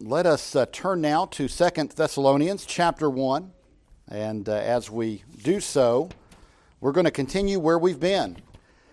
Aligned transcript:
let 0.00 0.26
us 0.26 0.54
uh, 0.54 0.66
turn 0.72 1.00
now 1.00 1.24
to 1.24 1.48
Second 1.48 1.90
Thessalonians 1.92 2.66
chapter 2.66 3.08
1. 3.08 3.50
And 4.08 4.46
uh, 4.46 4.52
as 4.52 4.90
we 4.90 5.24
do 5.42 5.58
so, 5.58 6.10
we're 6.80 6.92
going 6.92 7.06
to 7.06 7.10
continue 7.10 7.58
where 7.58 7.78
we've 7.78 7.98
been. 7.98 8.36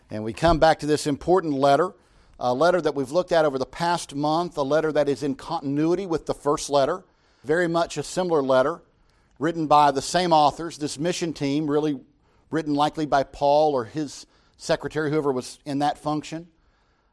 And 0.10 0.24
we 0.24 0.32
come 0.32 0.60
back 0.60 0.80
to 0.80 0.86
this 0.86 1.06
important 1.06 1.56
letter, 1.56 1.92
a 2.40 2.54
letter 2.54 2.80
that 2.80 2.96
we've 2.96 3.12
looked 3.12 3.34
at 3.34 3.44
over 3.44 3.58
the 3.58 3.66
past 3.66 4.16
month, 4.16 4.58
a 4.58 4.62
letter 4.62 4.94
that 4.94 5.10
is 5.10 5.24
in 5.24 5.36
continuity 5.36 6.06
with 6.06 6.26
the 6.26 6.34
first 6.34 6.70
letter, 6.70 7.04
very 7.44 7.68
much 7.68 7.98
a 7.98 8.04
similar 8.04 8.42
letter, 8.42 8.82
written 9.40 9.68
by 9.68 9.92
the 9.92 10.02
same 10.02 10.32
authors, 10.32 10.78
this 10.78 10.98
mission 10.98 11.34
team, 11.34 11.70
really 11.70 12.00
written 12.50 12.76
likely 12.76 13.06
by 13.06 13.24
Paul 13.24 13.74
or 13.74 13.84
his 13.84 14.26
secretary, 14.56 15.10
whoever 15.12 15.34
was 15.34 15.60
in 15.66 15.80
that 15.80 15.98
function, 15.98 16.48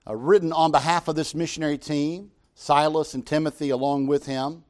uh, 0.07 0.15
written 0.15 0.53
on 0.53 0.71
behalf 0.71 1.09
of 1.09 1.17
this 1.17 1.35
missionary 1.35 1.79
team. 1.79 2.31
Silas 2.61 3.15
and 3.15 3.27
Timothy 3.27 3.71
along 3.71 4.07
with 4.07 4.27
him. 4.27 4.65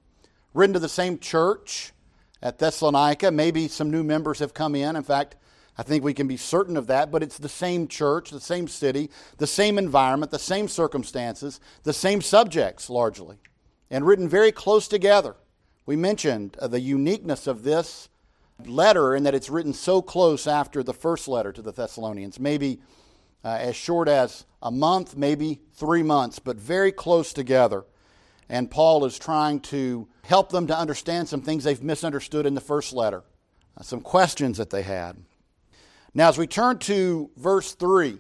Written 0.55 0.75
to 0.75 0.79
the 0.79 0.89
same 0.89 1.19
church 1.19 1.93
at 2.41 2.61
Thessalonica. 2.61 3.33
Maybe 3.33 3.67
some 3.67 3.91
new 3.91 4.05
members 4.05 4.39
have 4.39 4.55
come 4.55 4.77
in. 4.77 4.95
In 4.95 5.03
fact, 5.03 5.35
I 5.77 5.83
think 5.83 6.05
we 6.05 6.15
can 6.15 6.29
be 6.29 6.37
certain 6.37 6.77
of 6.77 6.87
that, 6.87 7.11
but 7.11 7.21
it's 7.21 7.39
the 7.39 7.49
same 7.49 7.89
church, 7.89 8.31
the 8.31 8.39
same 8.39 8.69
city, 8.69 9.11
the 9.39 9.47
same 9.47 9.77
environment, 9.77 10.31
the 10.31 10.39
same 10.39 10.69
circumstances, 10.69 11.59
the 11.83 11.93
same 11.93 12.21
subjects 12.21 12.91
largely, 12.91 13.39
and 13.91 14.07
written 14.07 14.29
very 14.29 14.53
close 14.53 14.87
together. 14.87 15.35
We 15.85 15.97
mentioned 15.97 16.57
uh, 16.61 16.69
the 16.69 16.81
uniqueness 16.81 17.49
of 17.49 17.65
this 17.65 18.09
letter 18.65 19.17
in 19.17 19.25
that 19.25 19.35
it's 19.35 19.51
written 19.51 19.73
so 19.73 20.01
close 20.01 20.47
after 20.47 20.85
the 20.85 20.95
first 20.95 21.27
letter 21.27 21.51
to 21.51 21.63
the 21.63 21.73
Thessalonians, 21.73 22.39
maybe 22.39 22.79
uh, 23.45 23.57
as 23.61 23.77
short 23.77 24.09
as 24.09 24.45
a 24.63 24.71
month, 24.71 25.17
maybe 25.17 25.61
three 25.75 26.03
months, 26.03 26.39
but 26.39 26.57
very 26.57 26.93
close 26.93 27.33
together. 27.33 27.85
And 28.49 28.71
Paul 28.71 29.05
is 29.05 29.19
trying 29.19 29.61
to 29.61 30.09
help 30.25 30.51
them 30.51 30.67
to 30.67 30.77
understand 30.77 31.29
some 31.29 31.41
things 31.41 31.65
they've 31.65 31.83
misunderstood 31.83 32.47
in 32.47 32.55
the 32.55 32.61
first 32.61 32.93
letter, 32.93 33.23
uh, 33.77 33.83
some 33.83 34.01
questions 34.01 34.59
that 34.59 34.71
they 34.71 34.83
had. 34.83 35.17
Now, 36.13 36.29
as 36.29 36.37
we 36.37 36.47
turn 36.47 36.79
to 36.81 37.31
verse 37.37 37.73
3, 37.73 38.19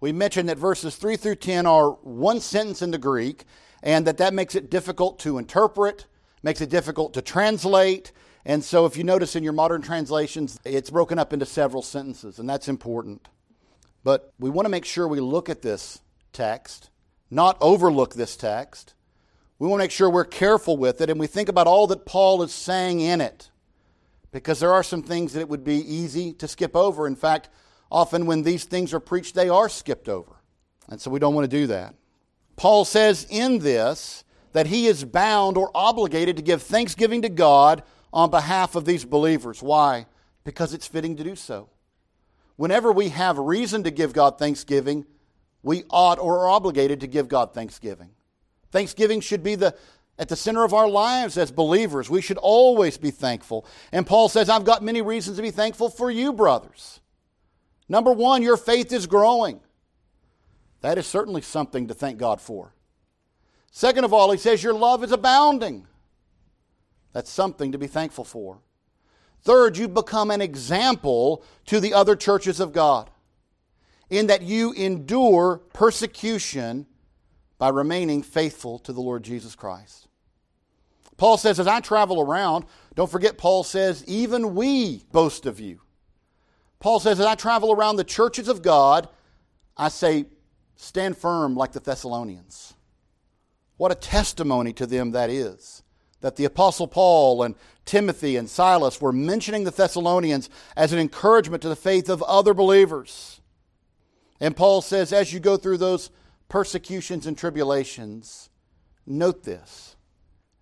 we 0.00 0.10
mentioned 0.10 0.48
that 0.48 0.58
verses 0.58 0.96
3 0.96 1.16
through 1.16 1.36
10 1.36 1.64
are 1.64 1.90
one 1.90 2.40
sentence 2.40 2.82
in 2.82 2.90
the 2.90 2.98
Greek, 2.98 3.44
and 3.84 4.04
that 4.06 4.18
that 4.18 4.34
makes 4.34 4.56
it 4.56 4.68
difficult 4.70 5.20
to 5.20 5.38
interpret, 5.38 6.06
makes 6.42 6.60
it 6.60 6.70
difficult 6.70 7.14
to 7.14 7.22
translate. 7.22 8.10
And 8.44 8.64
so, 8.64 8.84
if 8.86 8.96
you 8.96 9.04
notice 9.04 9.36
in 9.36 9.44
your 9.44 9.52
modern 9.52 9.80
translations, 9.80 10.58
it's 10.64 10.90
broken 10.90 11.20
up 11.20 11.32
into 11.32 11.46
several 11.46 11.82
sentences, 11.82 12.40
and 12.40 12.50
that's 12.50 12.66
important. 12.66 13.28
But 14.04 14.32
we 14.38 14.50
want 14.50 14.66
to 14.66 14.70
make 14.70 14.84
sure 14.84 15.06
we 15.06 15.20
look 15.20 15.48
at 15.48 15.62
this 15.62 16.00
text, 16.32 16.90
not 17.30 17.56
overlook 17.60 18.14
this 18.14 18.36
text. 18.36 18.94
We 19.58 19.68
want 19.68 19.80
to 19.80 19.84
make 19.84 19.90
sure 19.92 20.10
we're 20.10 20.24
careful 20.24 20.76
with 20.76 21.00
it 21.00 21.10
and 21.10 21.20
we 21.20 21.26
think 21.26 21.48
about 21.48 21.66
all 21.66 21.86
that 21.88 22.04
Paul 22.04 22.42
is 22.42 22.52
saying 22.52 23.00
in 23.00 23.20
it. 23.20 23.50
Because 24.32 24.60
there 24.60 24.72
are 24.72 24.82
some 24.82 25.02
things 25.02 25.34
that 25.34 25.40
it 25.40 25.48
would 25.48 25.62
be 25.62 25.76
easy 25.76 26.32
to 26.34 26.48
skip 26.48 26.74
over. 26.74 27.06
In 27.06 27.16
fact, 27.16 27.48
often 27.90 28.26
when 28.26 28.42
these 28.42 28.64
things 28.64 28.94
are 28.94 29.00
preached, 29.00 29.34
they 29.34 29.48
are 29.48 29.68
skipped 29.68 30.08
over. 30.08 30.32
And 30.88 31.00
so 31.00 31.10
we 31.10 31.20
don't 31.20 31.34
want 31.34 31.48
to 31.48 31.56
do 31.56 31.66
that. 31.68 31.94
Paul 32.56 32.84
says 32.84 33.26
in 33.30 33.58
this 33.58 34.24
that 34.52 34.66
he 34.66 34.86
is 34.86 35.04
bound 35.04 35.56
or 35.56 35.70
obligated 35.74 36.36
to 36.36 36.42
give 36.42 36.62
thanksgiving 36.62 37.22
to 37.22 37.28
God 37.28 37.82
on 38.12 38.30
behalf 38.30 38.74
of 38.74 38.84
these 38.84 39.04
believers. 39.04 39.62
Why? 39.62 40.06
Because 40.44 40.74
it's 40.74 40.86
fitting 40.86 41.16
to 41.16 41.24
do 41.24 41.36
so 41.36 41.68
whenever 42.62 42.92
we 42.92 43.08
have 43.08 43.38
reason 43.38 43.82
to 43.82 43.90
give 43.90 44.12
God 44.12 44.38
thanksgiving, 44.38 45.04
we 45.64 45.82
ought 45.90 46.20
or 46.20 46.44
are 46.44 46.48
obligated 46.48 47.00
to 47.00 47.08
give 47.08 47.26
God 47.26 47.52
thanksgiving. 47.52 48.10
Thanksgiving 48.70 49.20
should 49.20 49.42
be 49.42 49.56
the 49.56 49.74
at 50.16 50.28
the 50.28 50.36
center 50.36 50.62
of 50.62 50.72
our 50.72 50.88
lives 50.88 51.36
as 51.36 51.50
believers. 51.50 52.08
We 52.08 52.20
should 52.22 52.38
always 52.38 52.98
be 52.98 53.10
thankful. 53.10 53.66
And 53.90 54.06
Paul 54.06 54.28
says, 54.28 54.48
I've 54.48 54.64
got 54.64 54.80
many 54.80 55.02
reasons 55.02 55.38
to 55.38 55.42
be 55.42 55.50
thankful 55.50 55.88
for 55.88 56.08
you, 56.08 56.32
brothers. 56.32 57.00
Number 57.88 58.12
one, 58.12 58.44
your 58.44 58.56
faith 58.56 58.92
is 58.92 59.08
growing. 59.08 59.58
That 60.82 60.98
is 60.98 61.06
certainly 61.08 61.42
something 61.42 61.88
to 61.88 61.94
thank 61.94 62.18
God 62.18 62.40
for. 62.40 62.74
Second 63.72 64.04
of 64.04 64.12
all, 64.12 64.30
he 64.30 64.38
says, 64.38 64.62
Your 64.62 64.74
love 64.74 65.02
is 65.02 65.10
abounding. 65.10 65.88
That's 67.12 67.28
something 67.28 67.72
to 67.72 67.78
be 67.78 67.88
thankful 67.88 68.24
for. 68.24 68.60
Third, 69.42 69.76
you 69.76 69.88
become 69.88 70.30
an 70.30 70.40
example 70.40 71.44
to 71.66 71.80
the 71.80 71.94
other 71.94 72.14
churches 72.14 72.60
of 72.60 72.72
God 72.72 73.10
in 74.08 74.28
that 74.28 74.42
you 74.42 74.72
endure 74.72 75.60
persecution 75.72 76.86
by 77.58 77.68
remaining 77.68 78.22
faithful 78.22 78.78
to 78.80 78.92
the 78.92 79.00
Lord 79.00 79.22
Jesus 79.22 79.54
Christ. 79.54 80.06
Paul 81.16 81.36
says, 81.36 81.58
as 81.58 81.66
I 81.66 81.80
travel 81.80 82.20
around, 82.20 82.66
don't 82.94 83.10
forget, 83.10 83.38
Paul 83.38 83.64
says, 83.64 84.04
even 84.06 84.54
we 84.54 85.04
boast 85.12 85.46
of 85.46 85.60
you. 85.60 85.80
Paul 86.78 87.00
says, 87.00 87.20
as 87.20 87.26
I 87.26 87.34
travel 87.34 87.72
around 87.72 87.96
the 87.96 88.04
churches 88.04 88.48
of 88.48 88.62
God, 88.62 89.08
I 89.76 89.88
say, 89.88 90.26
stand 90.76 91.16
firm 91.16 91.56
like 91.56 91.72
the 91.72 91.80
Thessalonians. 91.80 92.74
What 93.76 93.92
a 93.92 93.96
testimony 93.96 94.72
to 94.74 94.86
them 94.86 95.12
that 95.12 95.30
is 95.30 95.82
that 96.20 96.36
the 96.36 96.44
Apostle 96.44 96.86
Paul 96.86 97.42
and 97.42 97.54
Timothy 97.84 98.36
and 98.36 98.48
Silas 98.48 99.00
were 99.00 99.12
mentioning 99.12 99.64
the 99.64 99.70
Thessalonians 99.70 100.48
as 100.76 100.92
an 100.92 100.98
encouragement 100.98 101.62
to 101.62 101.68
the 101.68 101.76
faith 101.76 102.08
of 102.08 102.22
other 102.22 102.54
believers. 102.54 103.40
And 104.40 104.56
Paul 104.56 104.82
says, 104.82 105.12
as 105.12 105.32
you 105.32 105.40
go 105.40 105.56
through 105.56 105.78
those 105.78 106.10
persecutions 106.48 107.26
and 107.26 107.36
tribulations, 107.36 108.50
note 109.06 109.44
this. 109.44 109.96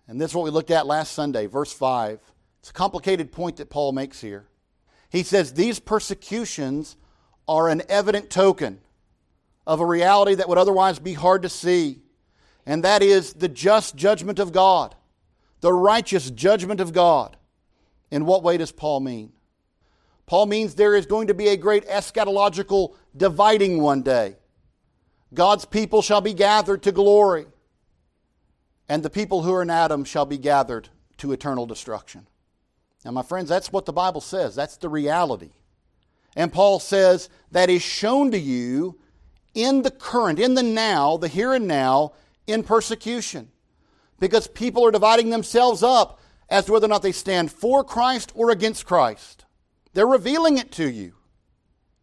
And 0.07 0.19
this 0.19 0.31
is 0.31 0.35
what 0.35 0.45
we 0.45 0.51
looked 0.51 0.71
at 0.71 0.87
last 0.87 1.13
Sunday, 1.13 1.45
verse 1.45 1.71
5. 1.71 2.19
It's 2.59 2.69
a 2.69 2.73
complicated 2.73 3.31
point 3.31 3.57
that 3.57 3.69
Paul 3.69 3.91
makes 3.91 4.21
here. 4.21 4.47
He 5.09 5.23
says, 5.23 5.53
These 5.53 5.79
persecutions 5.79 6.95
are 7.47 7.69
an 7.69 7.81
evident 7.89 8.29
token 8.29 8.81
of 9.65 9.79
a 9.79 9.85
reality 9.85 10.35
that 10.35 10.49
would 10.49 10.57
otherwise 10.57 10.99
be 10.99 11.13
hard 11.13 11.41
to 11.41 11.49
see, 11.49 11.99
and 12.65 12.83
that 12.83 13.01
is 13.01 13.33
the 13.33 13.49
just 13.49 13.95
judgment 13.95 14.39
of 14.39 14.51
God 14.51 14.95
the 15.61 15.71
righteous 15.71 16.29
judgment 16.31 16.81
of 16.81 16.91
God. 16.91 17.37
In 18.09 18.25
what 18.25 18.43
way 18.43 18.57
does 18.57 18.71
Paul 18.71 18.99
mean? 18.99 19.31
Paul 20.25 20.47
means 20.47 20.75
there 20.75 20.95
is 20.95 21.05
going 21.05 21.27
to 21.27 21.33
be 21.33 21.47
a 21.49 21.57
great 21.57 21.87
eschatological 21.87 22.95
dividing 23.15 23.81
one 23.81 24.01
day. 24.01 24.35
God's 25.33 25.65
people 25.65 26.01
shall 26.01 26.21
be 26.21 26.33
gathered 26.33 26.83
to 26.83 26.91
glory, 26.91 27.45
and 28.89 29.01
the 29.01 29.09
people 29.09 29.43
who 29.43 29.53
are 29.53 29.61
in 29.61 29.69
Adam 29.69 30.03
shall 30.03 30.25
be 30.25 30.37
gathered 30.37 30.89
to 31.17 31.31
eternal 31.31 31.65
destruction. 31.65 32.27
Now, 33.05 33.11
my 33.11 33.23
friends, 33.23 33.49
that's 33.49 33.71
what 33.71 33.85
the 33.85 33.93
Bible 33.93 34.21
says. 34.21 34.55
That's 34.55 34.77
the 34.77 34.89
reality. 34.89 35.51
And 36.35 36.51
Paul 36.51 36.79
says 36.79 37.29
that 37.51 37.69
is 37.69 37.81
shown 37.81 38.31
to 38.31 38.39
you 38.39 38.99
in 39.53 39.81
the 39.81 39.91
current, 39.91 40.39
in 40.39 40.53
the 40.53 40.63
now, 40.63 41.17
the 41.17 41.27
here 41.27 41.53
and 41.53 41.67
now, 41.67 42.13
in 42.47 42.63
persecution 42.63 43.49
because 44.21 44.47
people 44.47 44.85
are 44.85 44.91
dividing 44.91 45.31
themselves 45.31 45.81
up 45.81 46.21
as 46.47 46.65
to 46.65 46.71
whether 46.71 46.85
or 46.85 46.89
not 46.89 47.01
they 47.01 47.11
stand 47.11 47.51
for 47.51 47.83
Christ 47.83 48.31
or 48.35 48.51
against 48.51 48.85
Christ. 48.85 49.45
They're 49.93 50.07
revealing 50.07 50.57
it 50.59 50.71
to 50.73 50.89
you. 50.89 51.15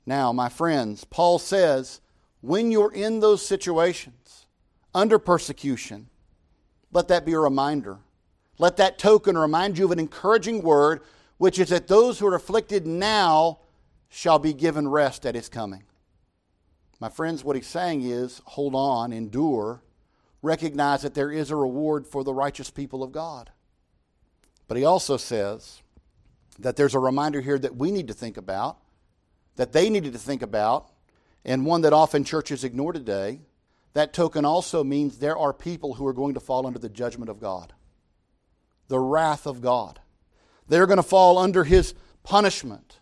Now, 0.04 0.32
my 0.32 0.48
friends, 0.48 1.04
Paul 1.04 1.38
says, 1.38 2.00
when 2.40 2.72
you're 2.72 2.92
in 2.92 3.20
those 3.20 3.46
situations, 3.46 4.46
under 4.94 5.18
persecution, 5.18 6.08
let 6.92 7.06
that 7.08 7.24
be 7.24 7.34
a 7.34 7.38
reminder. 7.38 7.98
Let 8.58 8.78
that 8.78 8.98
token 8.98 9.38
remind 9.38 9.78
you 9.78 9.84
of 9.84 9.92
an 9.92 10.00
encouraging 10.00 10.62
word, 10.62 11.02
which 11.36 11.60
is 11.60 11.68
that 11.68 11.86
those 11.86 12.18
who 12.18 12.26
are 12.26 12.34
afflicted 12.34 12.84
now 12.84 13.60
shall 14.08 14.40
be 14.40 14.52
given 14.52 14.88
rest 14.88 15.24
at 15.24 15.36
his 15.36 15.48
coming. 15.48 15.84
My 16.98 17.10
friends, 17.10 17.44
what 17.44 17.54
he's 17.54 17.68
saying 17.68 18.02
is 18.02 18.42
hold 18.44 18.74
on, 18.74 19.12
endure, 19.12 19.82
recognize 20.42 21.02
that 21.02 21.14
there 21.14 21.30
is 21.30 21.50
a 21.50 21.56
reward 21.56 22.06
for 22.06 22.22
the 22.24 22.34
righteous 22.34 22.70
people 22.70 23.02
of 23.02 23.12
God. 23.12 23.50
But 24.66 24.76
he 24.76 24.84
also 24.84 25.16
says 25.16 25.82
that 26.58 26.76
there's 26.76 26.94
a 26.94 27.00
reminder 27.00 27.40
here 27.40 27.58
that 27.58 27.76
we 27.76 27.90
need 27.90 28.08
to 28.08 28.14
think 28.14 28.36
about, 28.36 28.78
that 29.56 29.72
they 29.72 29.90
needed 29.90 30.12
to 30.12 30.18
think 30.18 30.42
about, 30.42 30.90
and 31.44 31.64
one 31.64 31.80
that 31.82 31.92
often 31.92 32.24
churches 32.24 32.64
ignore 32.64 32.92
today. 32.92 33.40
That 33.94 34.12
token 34.12 34.44
also 34.44 34.84
means 34.84 35.18
there 35.18 35.38
are 35.38 35.52
people 35.52 35.94
who 35.94 36.06
are 36.06 36.12
going 36.12 36.34
to 36.34 36.40
fall 36.40 36.66
under 36.66 36.78
the 36.78 36.88
judgment 36.88 37.30
of 37.30 37.40
God, 37.40 37.72
the 38.88 38.98
wrath 38.98 39.46
of 39.46 39.60
God. 39.60 39.98
They're 40.68 40.86
going 40.86 40.98
to 40.98 41.02
fall 41.02 41.38
under 41.38 41.64
his 41.64 41.94
punishment. 42.22 42.98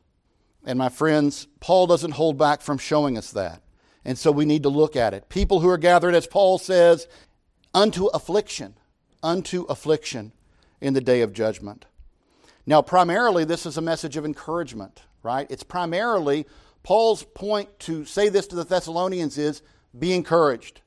And 0.64 0.78
my 0.78 0.88
friends, 0.88 1.48
Paul 1.60 1.86
doesn't 1.86 2.12
hold 2.12 2.38
back 2.38 2.62
from 2.62 2.78
showing 2.78 3.18
us 3.18 3.32
that. 3.32 3.62
And 4.06 4.16
so 4.16 4.30
we 4.30 4.44
need 4.44 4.62
to 4.62 4.68
look 4.68 4.94
at 4.94 5.14
it. 5.14 5.28
People 5.28 5.58
who 5.58 5.68
are 5.68 5.76
gathered, 5.76 6.14
as 6.14 6.28
Paul 6.28 6.58
says, 6.58 7.08
unto 7.74 8.06
affliction, 8.06 8.76
unto 9.20 9.64
affliction 9.64 10.30
in 10.80 10.94
the 10.94 11.00
day 11.00 11.22
of 11.22 11.32
judgment. 11.32 11.86
Now, 12.66 12.82
primarily, 12.82 13.44
this 13.44 13.66
is 13.66 13.76
a 13.76 13.82
message 13.82 14.16
of 14.16 14.24
encouragement, 14.24 15.02
right? 15.24 15.48
It's 15.50 15.64
primarily 15.64 16.46
Paul's 16.84 17.24
point 17.24 17.80
to 17.80 18.04
say 18.04 18.28
this 18.28 18.46
to 18.46 18.54
the 18.54 18.64
Thessalonians 18.64 19.38
is 19.38 19.60
be 19.98 20.12
encouraged. 20.12 20.82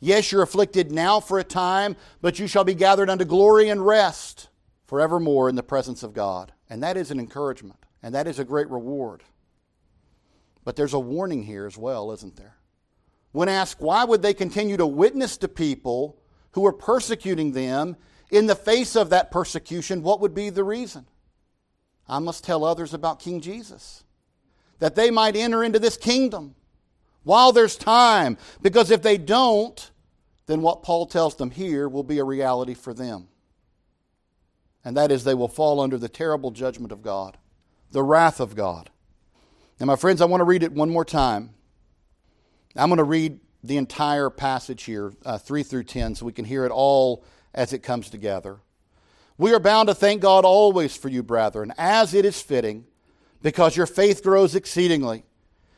Yes, 0.00 0.32
you're 0.32 0.40
afflicted 0.40 0.90
now 0.90 1.20
for 1.20 1.38
a 1.38 1.44
time, 1.44 1.94
but 2.22 2.38
you 2.38 2.46
shall 2.46 2.64
be 2.64 2.74
gathered 2.74 3.10
unto 3.10 3.26
glory 3.26 3.68
and 3.68 3.86
rest 3.86 4.48
forevermore 4.86 5.50
in 5.50 5.56
the 5.56 5.62
presence 5.62 6.02
of 6.02 6.14
God. 6.14 6.52
And 6.70 6.82
that 6.82 6.96
is 6.96 7.10
an 7.10 7.20
encouragement, 7.20 7.84
and 8.02 8.14
that 8.14 8.26
is 8.26 8.38
a 8.38 8.44
great 8.44 8.70
reward. 8.70 9.24
But 10.66 10.74
there's 10.74 10.94
a 10.94 10.98
warning 10.98 11.44
here 11.44 11.64
as 11.64 11.78
well, 11.78 12.10
isn't 12.10 12.34
there? 12.34 12.56
When 13.30 13.48
asked 13.48 13.80
why 13.80 14.02
would 14.02 14.20
they 14.20 14.34
continue 14.34 14.76
to 14.76 14.86
witness 14.86 15.36
to 15.36 15.48
people 15.48 16.18
who 16.50 16.62
were 16.62 16.72
persecuting 16.72 17.52
them 17.52 17.96
in 18.32 18.46
the 18.46 18.56
face 18.56 18.96
of 18.96 19.10
that 19.10 19.30
persecution, 19.30 20.02
what 20.02 20.20
would 20.20 20.34
be 20.34 20.50
the 20.50 20.64
reason? 20.64 21.06
I 22.08 22.18
must 22.18 22.42
tell 22.42 22.64
others 22.64 22.92
about 22.92 23.20
King 23.20 23.40
Jesus, 23.40 24.02
that 24.80 24.96
they 24.96 25.08
might 25.08 25.36
enter 25.36 25.62
into 25.62 25.78
this 25.78 25.96
kingdom 25.96 26.56
while 27.22 27.52
there's 27.52 27.76
time, 27.76 28.36
because 28.60 28.90
if 28.90 29.02
they 29.02 29.18
don't, 29.18 29.92
then 30.46 30.62
what 30.62 30.82
Paul 30.82 31.06
tells 31.06 31.36
them 31.36 31.52
here 31.52 31.88
will 31.88 32.02
be 32.02 32.18
a 32.18 32.24
reality 32.24 32.74
for 32.74 32.92
them. 32.92 33.28
And 34.84 34.96
that 34.96 35.12
is, 35.12 35.22
they 35.22 35.34
will 35.34 35.46
fall 35.46 35.80
under 35.80 35.96
the 35.96 36.08
terrible 36.08 36.50
judgment 36.50 36.90
of 36.90 37.02
God, 37.02 37.38
the 37.92 38.02
wrath 38.02 38.40
of 38.40 38.56
God. 38.56 38.90
And 39.78 39.88
my 39.88 39.96
friends, 39.96 40.22
I 40.22 40.24
want 40.24 40.40
to 40.40 40.44
read 40.44 40.62
it 40.62 40.72
one 40.72 40.88
more 40.88 41.04
time. 41.04 41.50
I'm 42.74 42.88
going 42.88 42.96
to 42.98 43.04
read 43.04 43.40
the 43.62 43.76
entire 43.76 44.30
passage 44.30 44.84
here, 44.84 45.12
uh, 45.24 45.38
3 45.38 45.62
through 45.62 45.84
10, 45.84 46.14
so 46.14 46.26
we 46.26 46.32
can 46.32 46.46
hear 46.46 46.64
it 46.64 46.70
all 46.70 47.24
as 47.54 47.72
it 47.72 47.82
comes 47.82 48.08
together. 48.08 48.58
We 49.36 49.52
are 49.52 49.60
bound 49.60 49.88
to 49.88 49.94
thank 49.94 50.22
God 50.22 50.46
always 50.46 50.96
for 50.96 51.08
you, 51.08 51.22
brethren, 51.22 51.74
as 51.76 52.14
it 52.14 52.24
is 52.24 52.40
fitting, 52.40 52.86
because 53.42 53.76
your 53.76 53.86
faith 53.86 54.22
grows 54.22 54.54
exceedingly, 54.54 55.24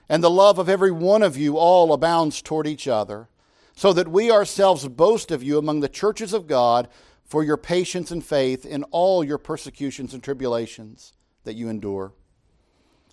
and 0.09 0.23
the 0.23 0.31
love 0.31 0.59
of 0.59 0.69
every 0.69 0.93
one 0.93 1.23
of 1.23 1.37
you 1.37 1.57
all 1.57 1.93
abounds 1.93 2.41
toward 2.41 2.69
each 2.69 2.87
other, 2.87 3.29
so 3.75 3.93
that 3.93 4.09
we 4.09 4.31
ourselves 4.31 4.87
boast 4.87 5.33
of 5.33 5.43
you 5.43 5.59
among 5.59 5.81
the 5.81 5.89
churches 5.89 6.33
of 6.33 6.47
God 6.47 6.89
for 7.25 7.43
your 7.43 7.57
patience 7.57 8.13
and 8.13 8.25
faith 8.25 8.65
in 8.65 8.85
all 8.85 9.25
your 9.25 9.39
persecutions 9.39 10.15
and 10.15 10.23
tribulations 10.23 11.15
that 11.45 11.55
you 11.55 11.69
endure 11.69 12.13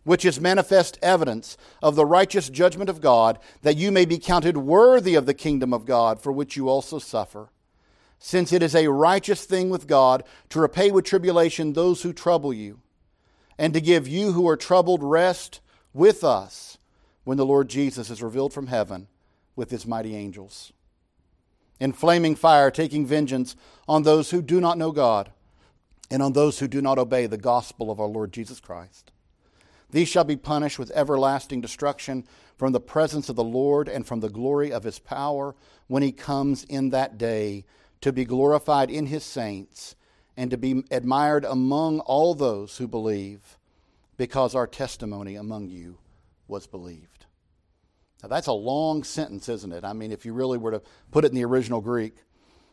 which 0.06 0.24
is 0.24 0.40
manifest 0.40 0.98
evidence 1.02 1.58
of 1.82 1.96
the 1.96 2.06
righteous 2.06 2.50
judgment 2.50 2.90
of 2.90 3.02
God, 3.02 3.38
that 3.64 3.76
you 3.76 3.92
may 3.92 4.06
be 4.06 4.18
counted 4.18 4.56
worthy 4.56 5.16
of 5.16 5.26
the 5.26 5.34
kingdom 5.34 5.74
of 5.74 5.86
God, 5.86 6.22
for 6.22 6.32
which 6.32 6.56
you 6.56 6.70
also 6.70 7.00
suffer. 7.00 7.50
Since 8.20 8.54
it 8.54 8.64
is 8.64 8.76
a 8.76 8.88
righteous 8.88 9.44
thing 9.46 9.70
with 9.70 9.88
God 9.88 10.24
to 10.50 10.62
repay 10.62 10.92
with 10.92 11.06
tribulation 11.06 11.74
those 11.74 12.04
who 12.04 12.14
trouble 12.14 12.54
you, 12.54 12.80
and 13.58 13.74
to 13.74 13.82
give 13.82 14.08
you 14.08 14.32
who 14.32 14.48
are 14.48 14.56
troubled 14.56 15.04
rest 15.04 15.60
with 15.94 16.24
us 16.24 16.78
when 17.24 17.38
the 17.38 17.46
Lord 17.46 17.68
Jesus 17.68 18.10
is 18.10 18.22
revealed 18.22 18.54
from 18.54 18.68
heaven 18.68 19.08
with 19.56 19.72
his 19.72 19.88
mighty 19.88 20.16
angels. 20.16 20.72
In 21.80 21.94
flaming 21.94 22.36
fire, 22.36 22.70
taking 22.70 23.06
vengeance 23.06 23.56
on 23.88 24.04
those 24.04 24.30
who 24.30 24.42
do 24.42 24.62
not 24.62 24.78
know 24.78 24.92
God 24.92 25.32
and 26.12 26.22
on 26.22 26.34
those 26.34 26.60
who 26.60 26.68
do 26.68 26.82
not 26.82 27.00
obey 27.00 27.26
the 27.26 27.38
gospel 27.38 27.90
of 27.90 28.00
our 28.00 28.08
Lord 28.08 28.32
Jesus 28.32 28.60
Christ. 28.60 29.12
These 29.92 30.08
shall 30.08 30.24
be 30.24 30.36
punished 30.36 30.80
with 30.80 30.92
everlasting 30.92 31.62
destruction 31.62 32.26
from 32.58 32.72
the 32.72 32.80
presence 32.80 33.30
of 33.30 33.36
the 33.36 33.44
Lord 33.44 33.88
and 33.88 34.06
from 34.06 34.20
the 34.20 34.30
glory 34.30 34.72
of 34.72 34.84
his 34.84 35.00
power 35.00 35.56
when 35.88 36.04
he 36.04 36.12
comes 36.12 36.64
in 36.64 36.90
that 36.90 37.18
day 37.18 37.66
to 38.02 38.12
be 38.12 38.26
glorified 38.26 38.90
in 38.90 39.06
his 39.08 39.24
saints 39.24 39.96
and 40.38 40.52
to 40.52 40.58
be 40.58 40.84
admired 40.92 41.46
among 41.46 42.00
all 42.02 42.36
those 42.36 42.78
who 42.78 42.88
believe, 42.88 43.58
because 44.18 44.56
our 44.56 44.68
testimony 44.68 45.36
among 45.36 45.70
you 45.70 45.98
was 46.48 46.68
believed. 46.68 47.26
Now, 48.22 48.30
that's 48.30 48.48
a 48.48 48.54
long 48.54 49.04
sentence, 49.04 49.50
isn't 49.50 49.72
it? 49.72 49.84
I 49.84 49.94
mean, 49.94 50.12
if 50.12 50.26
you 50.26 50.34
really 50.34 50.58
were 50.58 50.72
to 50.72 50.82
put 51.12 51.26
it 51.26 51.30
in 51.30 51.36
the 51.36 51.46
original 51.46 51.82
Greek. 51.82 52.16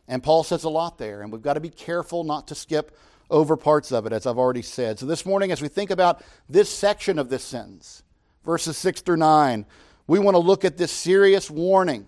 And 0.07 0.21
Paul 0.21 0.43
says 0.43 0.63
a 0.63 0.69
lot 0.69 0.97
there, 0.97 1.21
and 1.21 1.31
we've 1.31 1.41
got 1.41 1.53
to 1.53 1.61
be 1.61 1.69
careful 1.69 2.23
not 2.23 2.47
to 2.49 2.55
skip 2.55 2.97
over 3.33 3.57
parts 3.57 3.91
of 3.91 4.05
it, 4.05 4.13
as 4.13 4.27
I've 4.27 4.37
already 4.37 4.61
said. 4.61 4.99
So 4.99 5.07
this 5.07 5.25
morning, 5.25 5.51
as 5.51 5.61
we 5.61 5.67
think 5.67 5.89
about 5.89 6.23
this 6.47 6.69
section 6.69 7.17
of 7.17 7.29
this 7.29 7.43
sentence, 7.43 8.03
verses 8.45 8.77
6 8.77 9.01
through 9.01 9.17
9, 9.17 9.65
we 10.05 10.19
want 10.19 10.35
to 10.35 10.39
look 10.39 10.63
at 10.63 10.77
this 10.77 10.91
serious 10.91 11.49
warning. 11.49 12.07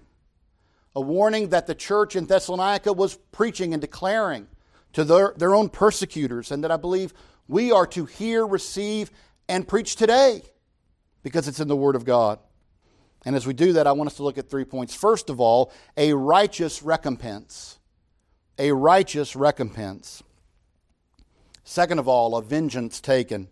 A 0.95 1.01
warning 1.01 1.49
that 1.49 1.65
the 1.65 1.73
church 1.75 2.15
in 2.15 2.27
Thessalonica 2.27 2.93
was 2.93 3.17
preaching 3.31 3.73
and 3.73 3.81
declaring 3.81 4.47
to 4.93 5.03
their, 5.03 5.33
their 5.35 5.55
own 5.55 5.67
persecutors, 5.67 6.51
and 6.51 6.63
that 6.63 6.71
I 6.71 6.77
believe 6.77 7.11
we 7.47 7.71
are 7.71 7.87
to 7.87 8.05
hear, 8.05 8.45
receive, 8.45 9.11
and 9.49 9.67
preach 9.67 9.95
today 9.95 10.43
because 11.23 11.47
it's 11.47 11.59
in 11.59 11.67
the 11.67 11.75
Word 11.75 11.95
of 11.95 12.05
God. 12.05 12.37
And 13.25 13.35
as 13.35 13.47
we 13.47 13.53
do 13.53 13.73
that, 13.73 13.87
I 13.87 13.93
want 13.93 14.07
us 14.07 14.17
to 14.17 14.23
look 14.23 14.37
at 14.37 14.47
three 14.47 14.63
points. 14.63 14.93
First 14.93 15.31
of 15.31 15.39
all, 15.39 15.73
a 15.97 16.13
righteous 16.13 16.83
recompense. 16.83 17.79
A 18.59 18.71
righteous 18.71 19.35
recompense. 19.35 20.21
Second 21.65 21.97
of 21.97 22.07
all, 22.07 22.37
a 22.37 22.43
vengeance 22.43 23.01
taken. 23.01 23.49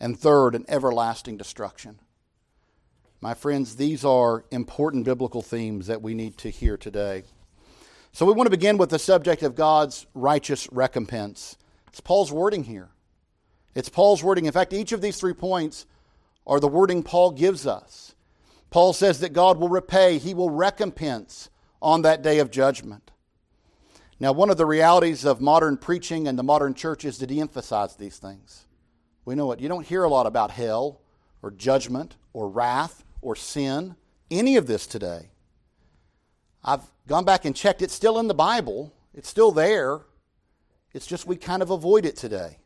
And 0.00 0.18
third, 0.18 0.54
an 0.54 0.64
everlasting 0.68 1.36
destruction. 1.36 2.00
My 3.20 3.34
friends, 3.34 3.76
these 3.76 4.04
are 4.04 4.44
important 4.50 5.04
biblical 5.04 5.40
themes 5.40 5.86
that 5.86 6.02
we 6.02 6.12
need 6.12 6.36
to 6.38 6.50
hear 6.50 6.76
today. 6.76 7.22
So 8.12 8.26
we 8.26 8.32
want 8.32 8.46
to 8.46 8.50
begin 8.50 8.78
with 8.78 8.90
the 8.90 8.98
subject 8.98 9.42
of 9.42 9.54
God's 9.54 10.06
righteous 10.12 10.68
recompense. 10.72 11.56
It's 11.88 12.00
Paul's 12.00 12.32
wording 12.32 12.64
here. 12.64 12.88
It's 13.74 13.88
Paul's 13.88 14.24
wording. 14.24 14.46
In 14.46 14.52
fact, 14.52 14.72
each 14.72 14.90
of 14.90 15.00
these 15.00 15.18
three 15.18 15.34
points 15.34 15.86
are 16.46 16.58
the 16.58 16.66
wording 16.66 17.02
Paul 17.04 17.30
gives 17.30 17.66
us. 17.66 18.14
Paul 18.70 18.92
says 18.92 19.20
that 19.20 19.32
God 19.32 19.58
will 19.58 19.68
repay, 19.68 20.18
he 20.18 20.34
will 20.34 20.50
recompense 20.50 21.50
on 21.80 22.02
that 22.02 22.22
day 22.22 22.40
of 22.40 22.50
judgment. 22.50 23.12
Now, 24.20 24.32
one 24.32 24.50
of 24.50 24.58
the 24.58 24.66
realities 24.66 25.24
of 25.24 25.40
modern 25.40 25.78
preaching 25.78 26.28
and 26.28 26.38
the 26.38 26.42
modern 26.42 26.74
church 26.74 27.06
is 27.06 27.16
to 27.18 27.26
de 27.26 27.40
emphasize 27.40 27.96
these 27.96 28.18
things. 28.18 28.66
We 29.24 29.34
know 29.34 29.50
it. 29.52 29.60
You 29.60 29.68
don't 29.68 29.86
hear 29.86 30.04
a 30.04 30.10
lot 30.10 30.26
about 30.26 30.50
hell 30.50 31.00
or 31.42 31.50
judgment 31.50 32.16
or 32.34 32.50
wrath 32.50 33.02
or 33.22 33.34
sin, 33.34 33.96
any 34.30 34.56
of 34.56 34.66
this 34.66 34.86
today. 34.86 35.30
I've 36.62 36.82
gone 37.06 37.24
back 37.24 37.46
and 37.46 37.56
checked. 37.56 37.80
It's 37.80 37.94
still 37.94 38.18
in 38.18 38.28
the 38.28 38.34
Bible, 38.34 38.92
it's 39.14 39.28
still 39.28 39.52
there. 39.52 40.02
It's 40.92 41.06
just 41.06 41.26
we 41.26 41.36
kind 41.36 41.62
of 41.62 41.70
avoid 41.70 42.04
it 42.04 42.16
today. 42.16 42.58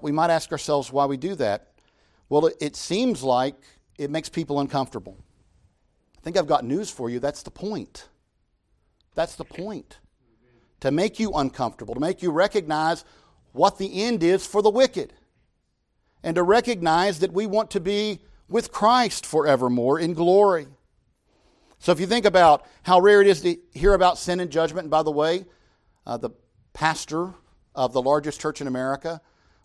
We 0.00 0.10
might 0.10 0.30
ask 0.30 0.50
ourselves 0.50 0.90
why 0.90 1.04
we 1.04 1.18
do 1.18 1.34
that. 1.36 1.72
Well, 2.30 2.46
it, 2.46 2.56
it 2.58 2.74
seems 2.74 3.22
like 3.22 3.54
it 3.98 4.10
makes 4.10 4.30
people 4.30 4.60
uncomfortable. 4.60 5.18
I 6.18 6.20
think 6.22 6.36
I've 6.36 6.46
got 6.46 6.64
news 6.64 6.90
for 6.90 7.10
you. 7.10 7.20
That's 7.20 7.42
the 7.42 7.50
point. 7.50 8.08
That's 9.14 9.36
the 9.36 9.44
point 9.44 9.98
to 10.80 10.90
make 10.90 11.18
you 11.18 11.32
uncomfortable, 11.32 11.94
to 11.94 12.00
make 12.00 12.22
you 12.22 12.30
recognize 12.30 13.04
what 13.52 13.78
the 13.78 14.02
end 14.02 14.22
is 14.22 14.46
for 14.46 14.62
the 14.62 14.70
wicked, 14.70 15.12
and 16.22 16.34
to 16.34 16.42
recognize 16.42 17.20
that 17.20 17.32
we 17.32 17.46
want 17.46 17.70
to 17.70 17.80
be 17.80 18.20
with 18.48 18.72
Christ 18.72 19.24
forevermore 19.24 19.98
in 19.98 20.14
glory. 20.14 20.66
So, 21.78 21.92
if 21.92 22.00
you 22.00 22.06
think 22.06 22.24
about 22.24 22.66
how 22.82 23.00
rare 23.00 23.20
it 23.20 23.26
is 23.26 23.42
to 23.42 23.56
hear 23.72 23.94
about 23.94 24.18
sin 24.18 24.40
and 24.40 24.50
judgment, 24.50 24.84
and 24.84 24.90
by 24.90 25.02
the 25.02 25.10
way, 25.10 25.44
uh, 26.06 26.16
the 26.16 26.30
pastor 26.72 27.34
of 27.74 27.92
the 27.92 28.02
largest 28.02 28.40
church 28.40 28.60
in 28.60 28.66
America 28.66 29.20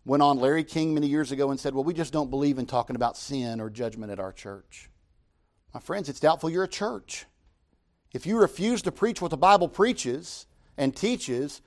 went 0.06 0.24
on 0.24 0.40
Larry 0.40 0.64
King 0.64 0.94
many 0.94 1.08
years 1.08 1.32
ago 1.32 1.52
and 1.52 1.60
said, 1.60 1.74
Well, 1.74 1.84
we 1.84 1.94
just 1.94 2.14
don't 2.14 2.30
believe 2.30 2.58
in 2.58 2.66
talking 2.66 2.96
about 2.96 3.18
sin 3.18 3.62
or 3.62 3.70
judgment 3.70 4.12
at 4.12 4.20
our 4.20 4.34
church. 4.34 4.90
My 5.74 5.80
friends, 5.80 6.10
it's 6.10 6.20
doubtful 6.20 6.50
you're 6.50 6.64
a 6.64 6.70
church. 6.70 7.26
If 8.14 8.26
you 8.26 8.38
refuse 8.38 8.82
to 8.84 8.92
preach 8.92 9.22
what 9.22 9.32
the 9.32 9.38
Bible 9.38 9.70
preaches, 9.70 10.46
and 10.82 10.96
teaches, 10.96 11.62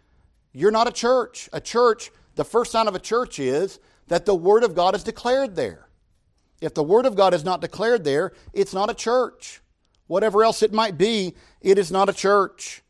you're 0.53 0.73
not 0.73 0.89
a 0.89 0.93
church. 0.93 1.49
A 1.53 1.61
church, 1.61 2.11
the 2.35 2.45
first 2.45 2.73
sign 2.73 2.89
of 2.89 2.97
a 2.97 2.99
church 2.99 3.39
is 3.39 3.79
that 4.09 4.27
the 4.27 4.35
Word 4.35 4.65
of 4.65 4.75
God 4.75 4.97
is 4.97 5.05
declared 5.05 5.55
there. 5.55 5.87
If 6.61 6.75
the 6.75 6.83
Word 6.83 7.07
of 7.07 7.15
God 7.15 7.33
is 7.33 7.45
not 7.45 7.61
declared 7.61 8.03
there, 8.03 8.33
it's 8.53 8.75
not 8.75 8.91
a 8.91 8.95
church. 8.95 9.63
Whatever 10.09 10.43
else 10.43 10.65
it 10.65 10.73
might 10.73 10.99
be, 10.99 11.37
it 11.61 11.79
is 11.79 11.93
not 11.93 12.09
a 12.09 12.13
church. 12.13 12.83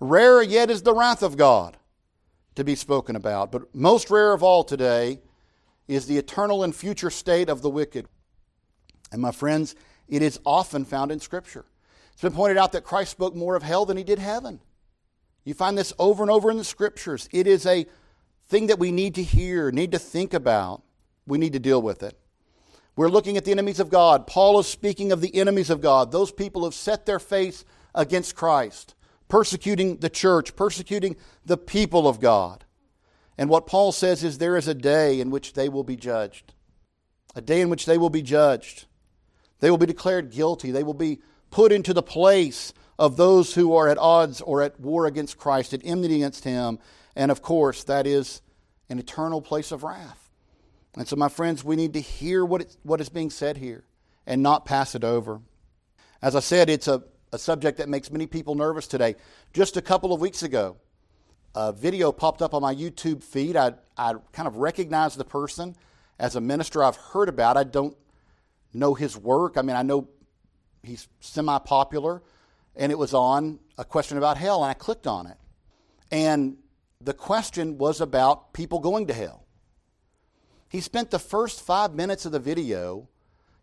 Rarer 0.00 0.42
yet 0.42 0.70
is 0.70 0.82
the 0.82 0.92
wrath 0.92 1.22
of 1.22 1.36
God 1.36 1.76
to 2.56 2.64
be 2.64 2.74
spoken 2.74 3.14
about. 3.14 3.52
But 3.52 3.72
most 3.72 4.10
rare 4.10 4.32
of 4.32 4.42
all 4.42 4.64
today 4.64 5.20
is 5.86 6.06
the 6.06 6.18
eternal 6.18 6.64
and 6.64 6.74
future 6.74 7.10
state 7.10 7.48
of 7.48 7.62
the 7.62 7.70
wicked. 7.70 8.08
And 9.12 9.22
my 9.22 9.30
friends, 9.30 9.76
it 10.08 10.20
is 10.20 10.40
often 10.44 10.84
found 10.84 11.12
in 11.12 11.20
Scripture. 11.20 11.64
It's 12.12 12.22
been 12.22 12.32
pointed 12.32 12.58
out 12.58 12.72
that 12.72 12.82
Christ 12.82 13.12
spoke 13.12 13.36
more 13.36 13.54
of 13.54 13.62
hell 13.62 13.86
than 13.86 13.96
he 13.96 14.04
did 14.04 14.18
heaven. 14.18 14.58
You 15.44 15.54
find 15.54 15.76
this 15.76 15.92
over 15.98 16.22
and 16.22 16.30
over 16.30 16.50
in 16.50 16.56
the 16.56 16.64
scriptures. 16.64 17.28
It 17.32 17.46
is 17.46 17.66
a 17.66 17.86
thing 18.48 18.68
that 18.68 18.78
we 18.78 18.92
need 18.92 19.14
to 19.16 19.22
hear, 19.22 19.70
need 19.70 19.92
to 19.92 19.98
think 19.98 20.34
about. 20.34 20.82
We 21.26 21.38
need 21.38 21.52
to 21.54 21.58
deal 21.58 21.80
with 21.80 22.02
it. 22.02 22.18
We're 22.96 23.08
looking 23.08 23.36
at 23.36 23.44
the 23.44 23.52
enemies 23.52 23.80
of 23.80 23.90
God. 23.90 24.26
Paul 24.26 24.58
is 24.60 24.66
speaking 24.66 25.10
of 25.10 25.20
the 25.20 25.34
enemies 25.34 25.70
of 25.70 25.80
God, 25.80 26.12
those 26.12 26.30
people 26.30 26.62
who 26.62 26.66
have 26.66 26.74
set 26.74 27.06
their 27.06 27.18
face 27.18 27.64
against 27.94 28.36
Christ, 28.36 28.94
persecuting 29.28 29.96
the 29.96 30.10
church, 30.10 30.54
persecuting 30.54 31.16
the 31.44 31.56
people 31.56 32.06
of 32.06 32.20
God. 32.20 32.64
And 33.36 33.50
what 33.50 33.66
Paul 33.66 33.90
says 33.90 34.22
is 34.22 34.38
there 34.38 34.56
is 34.56 34.68
a 34.68 34.74
day 34.74 35.20
in 35.20 35.30
which 35.30 35.54
they 35.54 35.68
will 35.68 35.82
be 35.82 35.96
judged. 35.96 36.54
A 37.34 37.40
day 37.40 37.60
in 37.60 37.68
which 37.68 37.84
they 37.84 37.98
will 37.98 38.10
be 38.10 38.22
judged. 38.22 38.86
They 39.58 39.70
will 39.70 39.78
be 39.78 39.86
declared 39.86 40.30
guilty. 40.30 40.70
They 40.70 40.84
will 40.84 40.94
be 40.94 41.20
put 41.50 41.72
into 41.72 41.92
the 41.92 42.02
place 42.02 42.72
of 42.98 43.16
those 43.16 43.54
who 43.54 43.74
are 43.74 43.88
at 43.88 43.98
odds 43.98 44.40
or 44.40 44.62
at 44.62 44.78
war 44.78 45.06
against 45.06 45.38
Christ, 45.38 45.72
at 45.72 45.80
enmity 45.84 46.16
against 46.16 46.44
Him. 46.44 46.78
And 47.16 47.30
of 47.30 47.42
course, 47.42 47.84
that 47.84 48.06
is 48.06 48.42
an 48.88 48.98
eternal 48.98 49.40
place 49.40 49.72
of 49.72 49.82
wrath. 49.82 50.30
And 50.96 51.08
so, 51.08 51.16
my 51.16 51.28
friends, 51.28 51.64
we 51.64 51.76
need 51.76 51.94
to 51.94 52.00
hear 52.00 52.44
what, 52.44 52.60
it, 52.60 52.76
what 52.82 53.00
is 53.00 53.08
being 53.08 53.30
said 53.30 53.56
here 53.56 53.84
and 54.26 54.42
not 54.42 54.64
pass 54.64 54.94
it 54.94 55.04
over. 55.04 55.40
As 56.22 56.36
I 56.36 56.40
said, 56.40 56.70
it's 56.70 56.88
a, 56.88 57.02
a 57.32 57.38
subject 57.38 57.78
that 57.78 57.88
makes 57.88 58.10
many 58.10 58.26
people 58.26 58.54
nervous 58.54 58.86
today. 58.86 59.16
Just 59.52 59.76
a 59.76 59.82
couple 59.82 60.12
of 60.12 60.20
weeks 60.20 60.42
ago, 60.42 60.76
a 61.54 61.72
video 61.72 62.12
popped 62.12 62.42
up 62.42 62.54
on 62.54 62.62
my 62.62 62.74
YouTube 62.74 63.22
feed. 63.22 63.56
I, 63.56 63.74
I 63.96 64.14
kind 64.32 64.46
of 64.46 64.56
recognized 64.56 65.18
the 65.18 65.24
person 65.24 65.74
as 66.18 66.36
a 66.36 66.40
minister 66.40 66.82
I've 66.82 66.96
heard 66.96 67.28
about. 67.28 67.56
I 67.56 67.64
don't 67.64 67.96
know 68.72 68.94
his 68.94 69.16
work. 69.16 69.56
I 69.56 69.62
mean, 69.62 69.76
I 69.76 69.82
know 69.82 70.08
he's 70.82 71.08
semi 71.20 71.58
popular, 71.58 72.22
and 72.76 72.90
it 72.90 72.98
was 72.98 73.14
on 73.14 73.58
a 73.78 73.84
question 73.84 74.18
about 74.18 74.36
hell, 74.36 74.62
and 74.62 74.70
I 74.70 74.74
clicked 74.74 75.06
on 75.06 75.26
it. 75.26 75.36
And 76.10 76.56
the 77.00 77.14
question 77.14 77.78
was 77.78 78.00
about 78.00 78.52
people 78.52 78.78
going 78.78 79.06
to 79.08 79.14
hell. 79.14 79.44
He 80.68 80.80
spent 80.80 81.10
the 81.10 81.18
first 81.18 81.60
five 81.60 81.94
minutes 81.94 82.26
of 82.26 82.32
the 82.32 82.38
video 82.38 83.08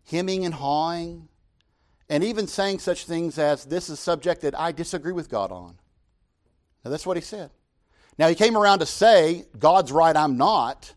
hemming 0.04 0.44
and 0.44 0.54
hawing, 0.54 1.28
and 2.08 2.24
even 2.24 2.46
saying 2.46 2.78
such 2.78 3.06
things 3.06 3.38
as, 3.38 3.64
This 3.64 3.84
is 3.84 3.90
a 3.90 3.96
subject 3.96 4.42
that 4.42 4.58
I 4.58 4.72
disagree 4.72 5.12
with 5.12 5.28
God 5.28 5.52
on. 5.52 5.78
Now, 6.84 6.90
that's 6.90 7.06
what 7.06 7.16
he 7.16 7.22
said. 7.22 7.50
Now, 8.18 8.28
he 8.28 8.34
came 8.34 8.56
around 8.56 8.80
to 8.80 8.86
say, 8.86 9.46
God's 9.58 9.92
right, 9.92 10.16
I'm 10.16 10.36
not, 10.36 10.94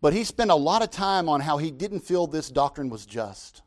but 0.00 0.12
he 0.12 0.24
spent 0.24 0.50
a 0.50 0.56
lot 0.56 0.82
of 0.82 0.90
time 0.90 1.28
on 1.28 1.40
how 1.40 1.58
he 1.58 1.70
didn't 1.70 2.00
feel 2.00 2.26
this 2.26 2.50
doctrine 2.50 2.90
was 2.90 3.06
just, 3.06 3.62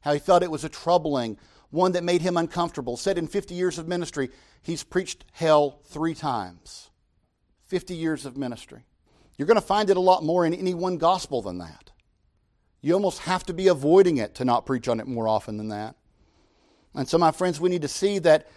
how 0.00 0.12
he 0.12 0.18
felt 0.18 0.42
it 0.42 0.50
was 0.50 0.64
a 0.64 0.68
troubling, 0.68 1.38
one 1.72 1.92
that 1.92 2.04
made 2.04 2.22
him 2.22 2.36
uncomfortable. 2.36 2.96
Said 2.96 3.18
in 3.18 3.26
50 3.26 3.54
years 3.54 3.78
of 3.78 3.88
ministry, 3.88 4.30
he's 4.62 4.84
preached 4.84 5.24
hell 5.32 5.80
three 5.86 6.14
times. 6.14 6.90
50 7.66 7.94
years 7.94 8.24
of 8.24 8.36
ministry. 8.36 8.84
You're 9.36 9.46
going 9.46 9.56
to 9.56 9.60
find 9.60 9.90
it 9.90 9.96
a 9.96 10.00
lot 10.00 10.22
more 10.22 10.46
in 10.46 10.54
any 10.54 10.74
one 10.74 10.98
gospel 10.98 11.42
than 11.42 11.58
that. 11.58 11.90
You 12.80 12.94
almost 12.94 13.20
have 13.20 13.44
to 13.46 13.52
be 13.52 13.68
avoiding 13.68 14.18
it 14.18 14.36
to 14.36 14.44
not 14.44 14.66
preach 14.66 14.86
on 14.86 15.00
it 15.00 15.06
more 15.08 15.26
often 15.26 15.56
than 15.56 15.68
that. 15.68 15.96
And 16.94 17.08
so, 17.08 17.18
my 17.18 17.32
friends, 17.32 17.60
we 17.60 17.70
need 17.70 17.82
to 17.82 17.88
see 17.88 18.18
that 18.20 18.48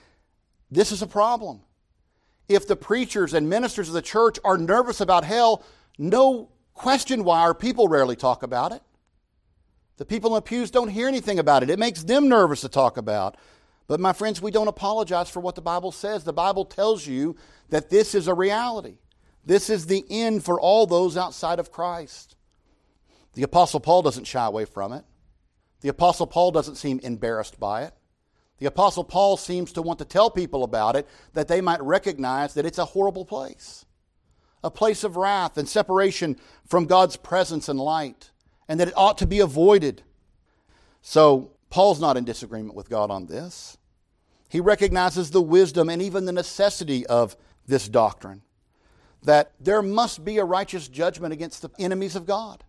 this 0.69 0.91
is 0.91 1.01
a 1.01 1.07
problem 1.07 1.61
if 2.47 2.67
the 2.67 2.75
preachers 2.75 3.33
and 3.33 3.49
ministers 3.49 3.87
of 3.87 3.93
the 3.93 4.01
church 4.01 4.37
are 4.43 4.57
nervous 4.57 5.01
about 5.01 5.23
hell, 5.23 5.63
no 5.97 6.49
question 6.73 7.23
why 7.23 7.39
our 7.39 7.53
people 7.53 7.87
rarely 7.87 8.15
talk 8.15 8.43
about 8.43 8.71
it. 8.71 8.81
The 9.97 10.05
people 10.05 10.31
in 10.31 10.35
the 10.35 10.41
pews 10.41 10.71
don't 10.71 10.89
hear 10.89 11.07
anything 11.07 11.39
about 11.39 11.63
it. 11.63 11.69
It 11.69 11.79
makes 11.79 12.03
them 12.03 12.27
nervous 12.27 12.61
to 12.61 12.69
talk 12.69 12.97
about. 12.97 13.37
But 13.87 13.99
my 13.99 14.13
friends, 14.13 14.41
we 14.41 14.51
don't 14.51 14.67
apologize 14.67 15.29
for 15.29 15.39
what 15.39 15.55
the 15.55 15.61
Bible 15.61 15.91
says. 15.91 16.23
The 16.23 16.33
Bible 16.33 16.65
tells 16.65 17.05
you 17.05 17.35
that 17.69 17.89
this 17.89 18.15
is 18.15 18.27
a 18.27 18.33
reality. 18.33 18.97
This 19.45 19.69
is 19.69 19.85
the 19.85 20.03
end 20.09 20.43
for 20.43 20.59
all 20.59 20.87
those 20.87 21.15
outside 21.15 21.59
of 21.59 21.71
Christ. 21.71 22.35
The 23.33 23.43
Apostle 23.43 23.79
Paul 23.79 24.01
doesn't 24.01 24.25
shy 24.25 24.45
away 24.45 24.65
from 24.65 24.91
it. 24.91 25.05
The 25.81 25.89
Apostle 25.89 26.25
Paul 26.25 26.51
doesn't 26.51 26.75
seem 26.75 26.99
embarrassed 26.99 27.59
by 27.59 27.83
it. 27.83 27.93
The 28.57 28.65
Apostle 28.65 29.03
Paul 29.03 29.37
seems 29.37 29.73
to 29.73 29.81
want 29.81 29.99
to 29.99 30.05
tell 30.05 30.31
people 30.31 30.63
about 30.63 30.95
it 30.95 31.07
that 31.33 31.47
they 31.47 31.61
might 31.61 31.81
recognize 31.83 32.53
that 32.53 32.65
it's 32.65 32.77
a 32.77 32.85
horrible 32.85 33.25
place, 33.25 33.85
a 34.63 34.71
place 34.71 35.03
of 35.03 35.17
wrath 35.17 35.57
and 35.57 35.67
separation 35.67 36.37
from 36.65 36.85
God's 36.85 37.17
presence 37.17 37.67
and 37.67 37.79
light, 37.79 38.31
and 38.67 38.79
that 38.79 38.87
it 38.87 38.97
ought 38.97 39.17
to 39.19 39.27
be 39.27 39.39
avoided. 39.39 40.03
So, 41.01 41.51
Paul's 41.69 41.99
not 41.99 42.17
in 42.17 42.23
disagreement 42.23 42.75
with 42.75 42.89
God 42.89 43.11
on 43.11 43.25
this. 43.25 43.77
He 44.49 44.59
recognizes 44.61 45.31
the 45.31 45.41
wisdom 45.41 45.89
and 45.89 46.01
even 46.01 46.25
the 46.25 46.31
necessity 46.31 47.05
of 47.05 47.35
this 47.67 47.89
doctrine 47.89 48.41
that 49.25 49.51
there 49.59 49.81
must 49.81 50.23
be 50.23 50.37
a 50.37 50.45
righteous 50.45 50.87
judgment 50.87 51.33
against 51.33 51.61
the 51.61 51.69
enemies 51.79 52.15
of 52.15 52.25
God. 52.25 52.63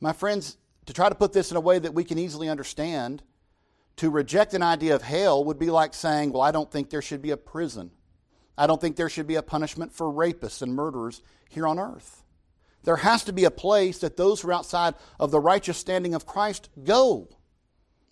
My 0.00 0.12
friends, 0.12 0.58
to 0.86 0.92
try 0.92 1.08
to 1.08 1.14
put 1.14 1.32
this 1.32 1.50
in 1.50 1.56
a 1.56 1.60
way 1.60 1.78
that 1.78 1.94
we 1.94 2.04
can 2.04 2.18
easily 2.18 2.48
understand, 2.48 3.22
to 3.96 4.10
reject 4.10 4.54
an 4.54 4.62
idea 4.62 4.94
of 4.94 5.02
hell 5.02 5.44
would 5.44 5.58
be 5.58 5.70
like 5.70 5.94
saying, 5.94 6.32
Well, 6.32 6.42
I 6.42 6.50
don't 6.50 6.70
think 6.70 6.90
there 6.90 7.02
should 7.02 7.22
be 7.22 7.30
a 7.30 7.36
prison. 7.36 7.90
I 8.56 8.66
don't 8.66 8.80
think 8.80 8.96
there 8.96 9.08
should 9.08 9.26
be 9.26 9.36
a 9.36 9.42
punishment 9.42 9.92
for 9.92 10.06
rapists 10.12 10.62
and 10.62 10.74
murderers 10.74 11.22
here 11.48 11.66
on 11.66 11.78
earth. 11.78 12.22
There 12.84 12.96
has 12.96 13.24
to 13.24 13.32
be 13.32 13.44
a 13.44 13.50
place 13.50 13.98
that 13.98 14.16
those 14.16 14.40
who 14.40 14.48
are 14.48 14.54
outside 14.54 14.94
of 15.20 15.30
the 15.30 15.40
righteous 15.40 15.78
standing 15.78 16.14
of 16.14 16.26
Christ 16.26 16.68
go. 16.82 17.28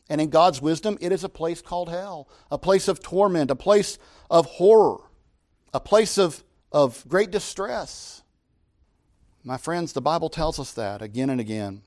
And 0.09 0.21
in 0.21 0.31
God's 0.31 0.61
wisdom, 0.61 0.99
it 1.01 1.13
is 1.13 1.25
a 1.25 1.29
place 1.29 1.63
called 1.63 1.89
hell, 1.89 2.29
a 2.51 2.59
place 2.59 2.89
of 2.89 3.01
torment, 3.01 3.51
a 3.51 3.57
place 3.57 3.99
of 4.31 4.47
horror, 4.47 4.99
a 5.73 5.81
place 5.81 6.19
of, 6.19 6.43
of 6.73 7.05
great 7.09 7.31
distress. 7.31 8.23
My 9.45 9.57
friends, 9.57 9.93
the 9.93 10.01
Bible 10.01 10.29
tells 10.29 10.59
us 10.59 10.73
that 10.73 11.01
again 11.01 11.31
and 11.31 11.41
again. 11.41 11.83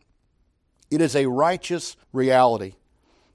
It 0.90 1.02
is 1.02 1.16
a 1.16 1.26
righteous 1.26 1.96
reality. 2.12 2.76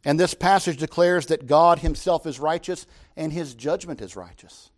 And 0.05 0.19
this 0.19 0.35
passage 0.35 0.79
declares 0.79 1.27
that 1.27 1.47
God 1.47 1.81
Himself 1.81 2.27
is 2.27 2.41
righteous 2.41 2.87
and 3.17 3.33
His 3.33 3.55
judgment 3.55 4.01
is 4.01 4.17
righteous. 4.17 4.71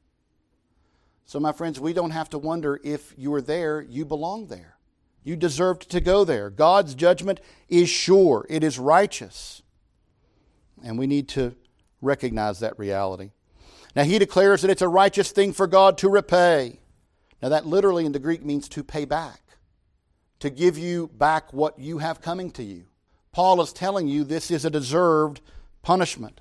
So, 1.30 1.38
my 1.38 1.52
friends, 1.52 1.78
we 1.78 1.92
don't 1.92 2.10
have 2.10 2.28
to 2.30 2.38
wonder 2.38 2.80
if 2.82 3.14
you 3.16 3.32
are 3.34 3.40
there, 3.40 3.80
you 3.80 4.04
belong 4.04 4.49
there. 4.49 4.78
You 5.22 5.37
deserved 5.37 5.88
to 5.90 6.00
go 6.00 6.25
there. 6.25 6.50
God's 6.50 6.96
judgment 6.96 7.38
is 7.68 7.88
sure, 7.88 8.44
it 8.50 8.64
is 8.64 8.80
righteous. 8.80 9.62
And 10.82 10.99
we 10.99 11.06
need 11.06 11.28
to 11.28 11.54
recognize 12.02 12.58
that 12.58 12.76
reality. 12.80 13.30
Now, 13.94 14.02
he 14.02 14.18
declares 14.18 14.62
that 14.62 14.72
it's 14.72 14.82
a 14.82 14.88
righteous 14.88 15.30
thing 15.30 15.52
for 15.52 15.68
God 15.68 15.99
to 15.99 16.08
repay. 16.08 16.80
Now, 17.40 17.50
that 17.50 17.64
literally 17.64 18.06
in 18.06 18.10
the 18.10 18.18
Greek 18.18 18.44
means 18.44 18.68
to 18.70 18.82
pay 18.82 19.04
back, 19.04 19.40
to 20.40 20.50
give 20.50 20.76
you 20.76 21.12
back 21.16 21.52
what 21.52 21.78
you 21.78 21.99
have 21.99 22.20
coming 22.20 22.50
to 22.50 22.64
you. 22.64 22.87
Paul 23.30 23.62
is 23.62 23.72
telling 23.72 24.08
you 24.08 24.25
this 24.25 24.50
is 24.50 24.64
a 24.64 24.70
deserved 24.70 25.42
punishment. 25.82 26.40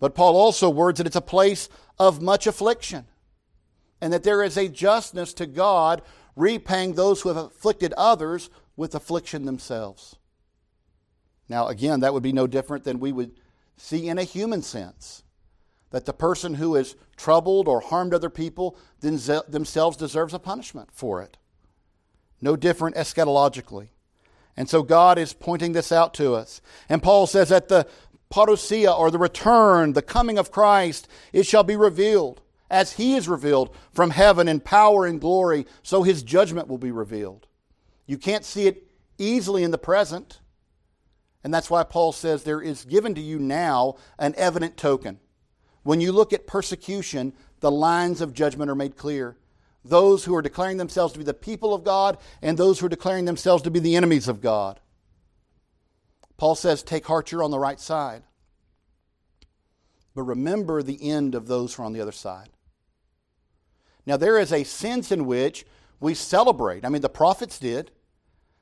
But 0.00 0.16
Paul 0.16 0.34
also 0.34 0.68
words 0.68 0.98
that 0.98 1.06
it's 1.06 1.14
a 1.14 1.20
place 1.20 1.68
of 1.96 2.20
much 2.20 2.48
affliction 2.48 3.06
and 4.00 4.12
that 4.12 4.22
there 4.22 4.42
is 4.42 4.56
a 4.56 4.68
justness 4.68 5.32
to 5.34 5.46
God 5.46 6.02
repaying 6.34 6.94
those 6.94 7.22
who 7.22 7.28
have 7.30 7.38
afflicted 7.38 7.92
others 7.94 8.50
with 8.76 8.94
affliction 8.94 9.46
themselves. 9.46 10.16
Now, 11.48 11.68
again, 11.68 12.00
that 12.00 12.12
would 12.12 12.22
be 12.22 12.32
no 12.32 12.46
different 12.46 12.84
than 12.84 13.00
we 13.00 13.12
would 13.12 13.32
see 13.76 14.08
in 14.08 14.18
a 14.18 14.24
human 14.24 14.62
sense 14.62 15.22
that 15.90 16.04
the 16.04 16.12
person 16.12 16.54
who 16.54 16.74
has 16.74 16.96
troubled 17.16 17.68
or 17.68 17.80
harmed 17.80 18.12
other 18.12 18.28
people 18.28 18.76
themselves 19.00 19.96
deserves 19.96 20.34
a 20.34 20.38
punishment 20.38 20.90
for 20.92 21.22
it. 21.22 21.38
No 22.40 22.56
different 22.56 22.96
eschatologically. 22.96 23.88
And 24.56 24.68
so 24.68 24.82
God 24.82 25.18
is 25.18 25.32
pointing 25.32 25.72
this 25.72 25.92
out 25.92 26.12
to 26.14 26.34
us. 26.34 26.60
And 26.88 27.02
Paul 27.02 27.26
says 27.26 27.50
that 27.50 27.68
the 27.68 27.86
parousia, 28.30 28.98
or 28.98 29.10
the 29.10 29.18
return, 29.18 29.92
the 29.92 30.02
coming 30.02 30.36
of 30.36 30.50
Christ, 30.50 31.08
it 31.32 31.46
shall 31.46 31.62
be 31.62 31.76
revealed. 31.76 32.42
As 32.70 32.94
he 32.94 33.14
is 33.14 33.28
revealed 33.28 33.74
from 33.92 34.10
heaven 34.10 34.48
in 34.48 34.60
power 34.60 35.06
and 35.06 35.20
glory, 35.20 35.66
so 35.82 36.02
his 36.02 36.22
judgment 36.22 36.68
will 36.68 36.78
be 36.78 36.90
revealed. 36.90 37.46
You 38.06 38.18
can't 38.18 38.44
see 38.44 38.66
it 38.66 38.86
easily 39.18 39.62
in 39.62 39.70
the 39.70 39.78
present. 39.78 40.40
And 41.44 41.54
that's 41.54 41.70
why 41.70 41.84
Paul 41.84 42.12
says 42.12 42.42
there 42.42 42.60
is 42.60 42.84
given 42.84 43.14
to 43.14 43.20
you 43.20 43.38
now 43.38 43.96
an 44.18 44.34
evident 44.36 44.76
token. 44.76 45.20
When 45.84 46.00
you 46.00 46.10
look 46.10 46.32
at 46.32 46.46
persecution, 46.46 47.32
the 47.60 47.70
lines 47.70 48.20
of 48.20 48.34
judgment 48.34 48.70
are 48.70 48.74
made 48.74 48.96
clear 48.96 49.36
those 49.88 50.24
who 50.24 50.34
are 50.34 50.42
declaring 50.42 50.76
themselves 50.76 51.12
to 51.12 51.18
be 51.18 51.24
the 51.24 51.34
people 51.34 51.72
of 51.72 51.84
God 51.84 52.18
and 52.42 52.58
those 52.58 52.80
who 52.80 52.86
are 52.86 52.90
declaring 52.90 53.24
themselves 53.24 53.62
to 53.62 53.70
be 53.70 53.78
the 53.78 53.96
enemies 53.96 54.26
of 54.26 54.40
God. 54.40 54.80
Paul 56.36 56.54
says, 56.54 56.82
Take 56.82 57.06
heart, 57.06 57.30
you're 57.30 57.42
on 57.42 57.50
the 57.50 57.58
right 57.58 57.80
side. 57.80 58.24
But 60.14 60.22
remember 60.22 60.82
the 60.82 61.08
end 61.08 61.34
of 61.34 61.46
those 61.46 61.74
who 61.74 61.82
are 61.82 61.86
on 61.86 61.92
the 61.92 62.00
other 62.00 62.12
side. 62.12 62.48
Now, 64.06 64.16
there 64.16 64.38
is 64.38 64.52
a 64.52 64.64
sense 64.64 65.10
in 65.10 65.26
which 65.26 65.66
we 66.00 66.14
celebrate. 66.14 66.84
I 66.84 66.88
mean, 66.88 67.02
the 67.02 67.08
prophets 67.08 67.58
did, 67.58 67.90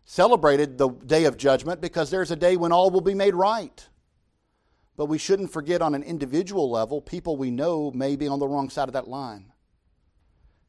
celebrated 0.04 0.78
the 0.78 0.88
day 0.88 1.24
of 1.24 1.36
judgment 1.36 1.80
because 1.80 2.10
there's 2.10 2.30
a 2.30 2.36
day 2.36 2.56
when 2.56 2.72
all 2.72 2.90
will 2.90 3.00
be 3.00 3.14
made 3.14 3.34
right. 3.34 3.88
But 4.96 5.06
we 5.06 5.18
shouldn't 5.18 5.52
forget 5.52 5.82
on 5.82 5.94
an 5.94 6.02
individual 6.02 6.70
level, 6.70 7.00
people 7.00 7.36
we 7.36 7.50
know 7.50 7.90
may 7.90 8.16
be 8.16 8.28
on 8.28 8.38
the 8.38 8.48
wrong 8.48 8.70
side 8.70 8.88
of 8.88 8.94
that 8.94 9.08
line 9.08 9.52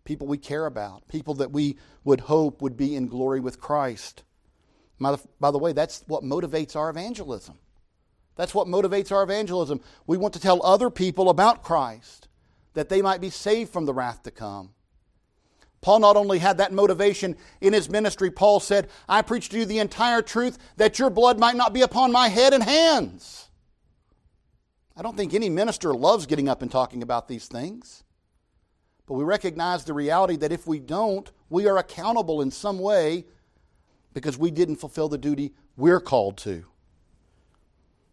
people 0.06 0.28
we 0.28 0.38
care 0.38 0.68
about, 0.68 1.06
people 1.10 1.34
that 1.34 1.52
we 1.52 1.78
would 2.04 2.22
hope 2.22 2.62
would 2.62 2.78
be 2.78 2.96
in 2.96 3.08
glory 3.08 3.42
with 3.42 3.60
Christ. 3.60 4.24
By 5.00 5.52
the 5.52 5.58
way, 5.58 5.74
that's 5.74 6.04
what 6.08 6.24
motivates 6.24 6.76
our 6.76 6.90
evangelism. 6.90 7.60
That's 8.38 8.56
what 8.56 8.68
motivates 8.68 9.12
our 9.12 9.24
evangelism. 9.24 9.82
We 10.08 10.18
want 10.18 10.34
to 10.36 10.40
tell 10.40 10.66
other 10.66 10.90
people 10.90 11.30
about 11.30 11.64
Christ 11.64 12.30
that 12.76 12.90
they 12.90 13.02
might 13.02 13.22
be 13.22 13.30
saved 13.30 13.74
from 13.74 13.86
the 13.86 13.94
wrath 13.94 14.24
to 14.24 14.32
come. 14.32 14.70
Paul 15.82 16.00
not 16.00 16.18
only 16.18 16.40
had 16.40 16.58
that 16.58 16.74
motivation 16.74 17.36
in 17.62 17.74
his 17.74 17.90
ministry, 17.90 18.32
Paul 18.32 18.60
said, 18.60 18.90
I 19.08 19.22
preach 19.22 19.50
to 19.50 19.60
you 19.60 19.66
the 19.66 19.80
entire 19.80 20.22
truth 20.22 20.58
that 20.78 20.98
your 20.98 21.10
blood 21.10 21.38
might 21.40 21.56
not 21.56 21.74
be 21.74 21.82
upon 21.82 22.12
my 22.12 22.28
head 22.28 22.54
and 22.54 22.64
hands. 22.64 23.50
I 24.98 25.02
don't 25.02 25.18
think 25.18 25.34
any 25.34 25.50
minister 25.50 25.94
loves 25.94 26.26
getting 26.26 26.50
up 26.50 26.62
and 26.62 26.72
talking 26.72 27.04
about 27.04 27.28
these 27.28 27.48
things. 27.48 28.04
But 29.06 29.16
we 29.16 29.24
recognize 29.24 29.84
the 29.84 29.94
reality 29.94 30.38
that 30.38 30.52
if 30.52 30.66
we 30.66 30.80
don't, 30.80 31.32
we 31.50 31.68
are 31.68 31.78
accountable 31.78 32.42
in 32.42 32.50
some 32.50 32.80
way 32.80 33.26
because 34.14 34.38
we 34.38 34.50
didn't 34.50 34.78
fulfill 34.78 35.10
the 35.10 35.18
duty 35.18 35.54
we're 35.78 36.00
called 36.00 36.38
to. 36.38 36.66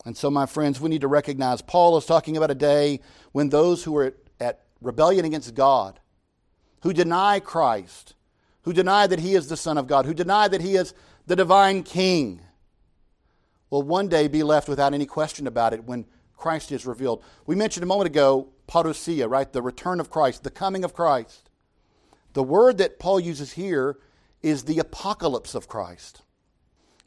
And 0.04 0.16
so, 0.16 0.30
my 0.30 0.46
friends, 0.46 0.80
we 0.80 0.90
need 0.90 1.02
to 1.02 1.08
recognize 1.08 1.62
Paul 1.62 1.96
is 1.96 2.04
talking 2.04 2.36
about 2.36 2.50
a 2.50 2.56
day 2.56 3.00
when 3.30 3.48
those 3.48 3.84
who 3.84 3.96
are 3.96 4.04
at 4.04 4.14
rebellion 4.82 5.24
against 5.24 5.54
God, 5.54 6.00
who 6.82 6.92
deny 6.92 7.40
Christ, 7.40 8.14
who 8.62 8.72
deny 8.72 9.06
that 9.06 9.20
he 9.20 9.34
is 9.34 9.48
the 9.48 9.56
Son 9.56 9.78
of 9.78 9.86
God, 9.86 10.06
who 10.06 10.14
deny 10.14 10.48
that 10.48 10.60
he 10.60 10.76
is 10.76 10.94
the 11.26 11.36
divine 11.36 11.82
King, 11.82 12.40
will 13.70 13.82
one 13.82 14.08
day 14.08 14.28
be 14.28 14.42
left 14.42 14.68
without 14.68 14.92
any 14.92 15.06
question 15.06 15.46
about 15.46 15.72
it 15.72 15.84
when 15.84 16.04
Christ 16.36 16.72
is 16.72 16.84
revealed. 16.84 17.22
We 17.46 17.54
mentioned 17.54 17.84
a 17.84 17.86
moment 17.86 18.08
ago 18.08 18.48
parousia, 18.68 19.30
right? 19.30 19.50
The 19.50 19.62
return 19.62 20.00
of 20.00 20.10
Christ, 20.10 20.44
the 20.44 20.50
coming 20.50 20.84
of 20.84 20.94
Christ. 20.94 21.50
The 22.32 22.42
word 22.42 22.78
that 22.78 22.98
Paul 22.98 23.20
uses 23.20 23.52
here 23.52 23.98
is 24.42 24.64
the 24.64 24.78
apocalypse 24.78 25.54
of 25.54 25.68
Christ. 25.68 26.22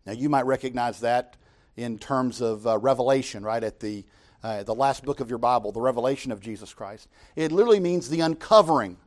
Now, 0.05 0.13
you 0.13 0.29
might 0.29 0.45
recognize 0.45 0.99
that 1.01 1.37
in 1.75 1.97
terms 1.97 2.41
of 2.41 2.65
uh, 2.65 2.77
Revelation, 2.77 3.43
right? 3.43 3.63
At 3.63 3.79
the, 3.79 4.05
uh, 4.45 4.61
the 4.61 4.75
last 4.75 5.03
book 5.03 5.21
of 5.21 5.29
your 5.29 5.39
Bible, 5.39 5.71
the 5.71 5.81
revelation 5.81 6.31
of 6.31 6.39
Jesus 6.39 6.71
Christ. 6.71 7.09
It 7.35 7.51
literally 7.51 7.79
means 7.79 8.07
the 8.07 8.19
uncovering, 8.19 8.97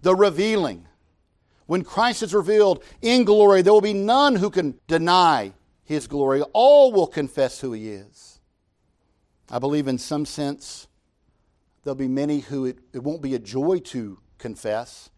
the 0.00 0.16
revealing. 0.16 0.88
When 1.66 1.84
Christ 1.84 2.24
is 2.24 2.34
revealed 2.34 2.82
in 3.00 3.22
glory, 3.22 3.62
there 3.62 3.72
will 3.72 3.80
be 3.80 3.92
none 3.92 4.34
who 4.34 4.50
can 4.50 4.80
deny 4.88 5.52
his 5.84 6.08
glory. 6.08 6.42
All 6.52 6.90
will 6.90 7.06
confess 7.06 7.60
who 7.60 7.72
he 7.72 7.90
is. 7.90 8.40
I 9.48 9.60
believe, 9.60 9.86
in 9.86 9.98
some 9.98 10.26
sense, 10.26 10.88
there'll 11.84 11.94
be 11.94 12.08
many 12.08 12.40
who 12.40 12.66
it, 12.66 12.78
it 12.92 13.04
won't 13.04 13.22
be 13.22 13.36
a 13.36 13.38
joy 13.38 13.78
to 13.84 14.18
confess 14.38 15.10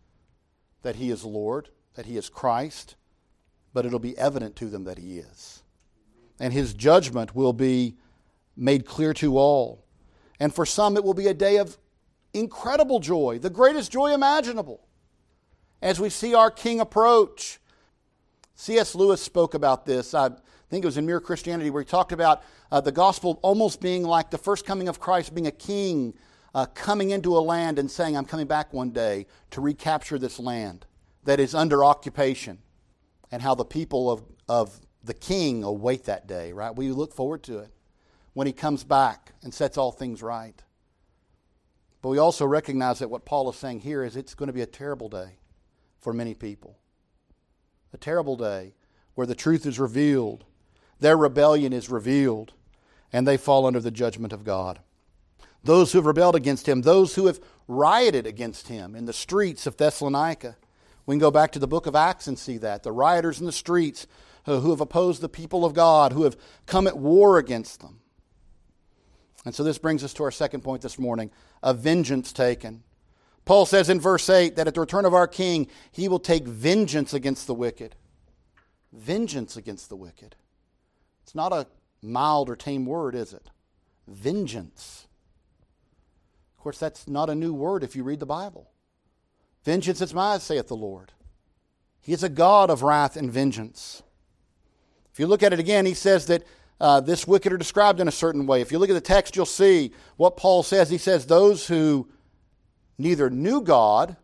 that 0.82 0.96
he 0.96 1.08
is 1.08 1.24
Lord, 1.24 1.70
that 1.94 2.04
he 2.04 2.18
is 2.18 2.28
Christ, 2.28 2.96
but 3.72 3.86
it'll 3.86 3.98
be 3.98 4.18
evident 4.18 4.56
to 4.56 4.66
them 4.66 4.84
that 4.84 4.98
he 4.98 5.20
is. 5.20 5.62
And 6.38 6.52
his 6.52 6.74
judgment 6.74 7.34
will 7.34 7.54
be 7.54 7.96
made 8.56 8.86
clear 8.86 9.12
to 9.14 9.38
all. 9.38 9.84
And 10.40 10.54
for 10.54 10.66
some, 10.66 10.96
it 10.96 11.04
will 11.04 11.14
be 11.14 11.26
a 11.26 11.34
day 11.34 11.58
of 11.58 11.78
incredible 12.32 13.00
joy, 13.00 13.38
the 13.38 13.50
greatest 13.50 13.92
joy 13.92 14.12
imaginable, 14.12 14.86
as 15.80 16.00
we 16.00 16.10
see 16.10 16.34
our 16.34 16.50
King 16.50 16.80
approach. 16.80 17.60
C.S. 18.56 18.94
Lewis 18.94 19.22
spoke 19.22 19.54
about 19.54 19.86
this. 19.86 20.14
I 20.14 20.30
think 20.70 20.84
it 20.84 20.86
was 20.86 20.96
in 20.96 21.06
Mere 21.06 21.20
Christianity, 21.20 21.70
where 21.70 21.82
he 21.82 21.86
talked 21.86 22.12
about 22.12 22.42
uh, 22.70 22.80
the 22.80 22.92
gospel 22.92 23.38
almost 23.42 23.80
being 23.80 24.02
like 24.02 24.30
the 24.30 24.38
first 24.38 24.64
coming 24.64 24.88
of 24.88 25.00
Christ, 25.00 25.34
being 25.34 25.46
a 25.46 25.52
king 25.52 26.14
uh, 26.54 26.66
coming 26.66 27.10
into 27.10 27.36
a 27.36 27.40
land 27.40 27.78
and 27.78 27.90
saying, 27.90 28.16
I'm 28.16 28.24
coming 28.24 28.46
back 28.46 28.72
one 28.72 28.90
day 28.90 29.26
to 29.50 29.60
recapture 29.60 30.18
this 30.18 30.38
land 30.38 30.86
that 31.24 31.40
is 31.40 31.54
under 31.54 31.84
occupation, 31.84 32.58
and 33.30 33.42
how 33.42 33.54
the 33.54 33.64
people 33.64 34.10
of, 34.10 34.22
of 34.48 34.80
the 35.02 35.14
king 35.14 35.64
await 35.64 36.04
that 36.04 36.26
day, 36.26 36.52
right? 36.52 36.74
We 36.74 36.90
look 36.90 37.12
forward 37.14 37.42
to 37.44 37.58
it 37.58 37.70
when 38.34 38.46
he 38.46 38.52
comes 38.52 38.84
back 38.84 39.32
and 39.42 39.54
sets 39.54 39.78
all 39.78 39.90
things 39.90 40.22
right. 40.22 40.62
But 42.02 42.10
we 42.10 42.18
also 42.18 42.44
recognize 42.44 42.98
that 42.98 43.08
what 43.08 43.24
Paul 43.24 43.48
is 43.48 43.56
saying 43.56 43.80
here 43.80 44.04
is 44.04 44.14
it's 44.14 44.34
going 44.34 44.48
to 44.48 44.52
be 44.52 44.60
a 44.60 44.66
terrible 44.66 45.08
day 45.08 45.38
for 46.00 46.12
many 46.12 46.34
people. 46.34 46.76
A 47.94 47.96
terrible 47.96 48.36
day 48.36 48.74
where 49.14 49.26
the 49.26 49.34
truth 49.34 49.64
is 49.64 49.78
revealed, 49.78 50.44
their 51.00 51.16
rebellion 51.16 51.72
is 51.72 51.88
revealed, 51.88 52.52
and 53.12 53.26
they 53.26 53.36
fall 53.36 53.64
under 53.64 53.80
the 53.80 53.90
judgment 53.90 54.32
of 54.32 54.44
God. 54.44 54.80
Those 55.62 55.92
who 55.92 55.98
have 55.98 56.06
rebelled 56.06 56.36
against 56.36 56.68
him, 56.68 56.82
those 56.82 57.14
who 57.14 57.26
have 57.26 57.40
rioted 57.68 58.26
against 58.26 58.68
him 58.68 58.94
in 58.94 59.06
the 59.06 59.12
streets 59.12 59.66
of 59.66 59.76
Thessalonica. 59.76 60.56
We 61.06 61.14
can 61.14 61.20
go 61.20 61.30
back 61.30 61.52
to 61.52 61.58
the 61.58 61.66
book 61.66 61.86
of 61.86 61.96
Acts 61.96 62.26
and 62.26 62.38
see 62.38 62.58
that. 62.58 62.82
The 62.82 62.92
rioters 62.92 63.40
in 63.40 63.46
the 63.46 63.52
streets 63.52 64.06
who 64.44 64.70
have 64.70 64.80
opposed 64.80 65.22
the 65.22 65.28
people 65.28 65.64
of 65.64 65.72
God, 65.72 66.12
who 66.12 66.24
have 66.24 66.36
come 66.66 66.86
at 66.86 66.98
war 66.98 67.38
against 67.38 67.80
them. 67.80 68.00
And 69.44 69.54
so 69.54 69.62
this 69.62 69.78
brings 69.78 70.02
us 70.02 70.14
to 70.14 70.24
our 70.24 70.30
second 70.30 70.62
point 70.62 70.82
this 70.82 70.98
morning 70.98 71.30
a 71.62 71.74
vengeance 71.74 72.32
taken. 72.32 72.82
Paul 73.44 73.66
says 73.66 73.90
in 73.90 74.00
verse 74.00 74.28
8 74.30 74.56
that 74.56 74.66
at 74.66 74.74
the 74.74 74.80
return 74.80 75.04
of 75.04 75.12
our 75.12 75.28
king, 75.28 75.66
he 75.92 76.08
will 76.08 76.18
take 76.18 76.44
vengeance 76.44 77.12
against 77.12 77.46
the 77.46 77.54
wicked. 77.54 77.94
Vengeance 78.92 79.56
against 79.56 79.88
the 79.88 79.96
wicked. 79.96 80.34
It's 81.22 81.34
not 81.34 81.52
a 81.52 81.66
mild 82.00 82.48
or 82.48 82.56
tame 82.56 82.86
word, 82.86 83.14
is 83.14 83.32
it? 83.32 83.50
Vengeance 84.06 85.06
Of 86.56 86.62
course, 86.62 86.78
that's 86.78 87.08
not 87.08 87.30
a 87.30 87.34
new 87.34 87.52
word 87.52 87.82
if 87.82 87.96
you 87.96 88.04
read 88.04 88.20
the 88.20 88.26
Bible. 88.26 88.70
Vengeance 89.64 90.00
is 90.00 90.14
mine, 90.14 90.40
saith 90.40 90.68
the 90.68 90.76
Lord. 90.76 91.12
He 92.00 92.12
is 92.12 92.22
a 92.22 92.28
God 92.28 92.68
of 92.68 92.82
wrath 92.82 93.16
and 93.16 93.32
vengeance. 93.32 94.02
If 95.12 95.18
you 95.18 95.26
look 95.26 95.42
at 95.42 95.54
it 95.54 95.58
again, 95.58 95.86
he 95.86 95.94
says 95.94 96.26
that 96.26 96.42
uh, 96.80 97.00
this 97.00 97.26
wicked 97.26 97.52
are 97.52 97.58
described 97.58 98.00
in 98.00 98.08
a 98.08 98.12
certain 98.12 98.46
way. 98.46 98.60
If 98.60 98.72
you 98.72 98.78
look 98.78 98.90
at 98.90 98.94
the 98.94 99.00
text, 99.00 99.36
you'll 99.36 99.46
see 99.46 99.92
what 100.16 100.36
Paul 100.36 100.62
says. 100.62 100.90
He 100.90 100.98
says, 100.98 101.26
Those 101.26 101.66
who 101.66 102.08
neither 102.98 103.30
knew 103.30 103.60
God 103.60 104.16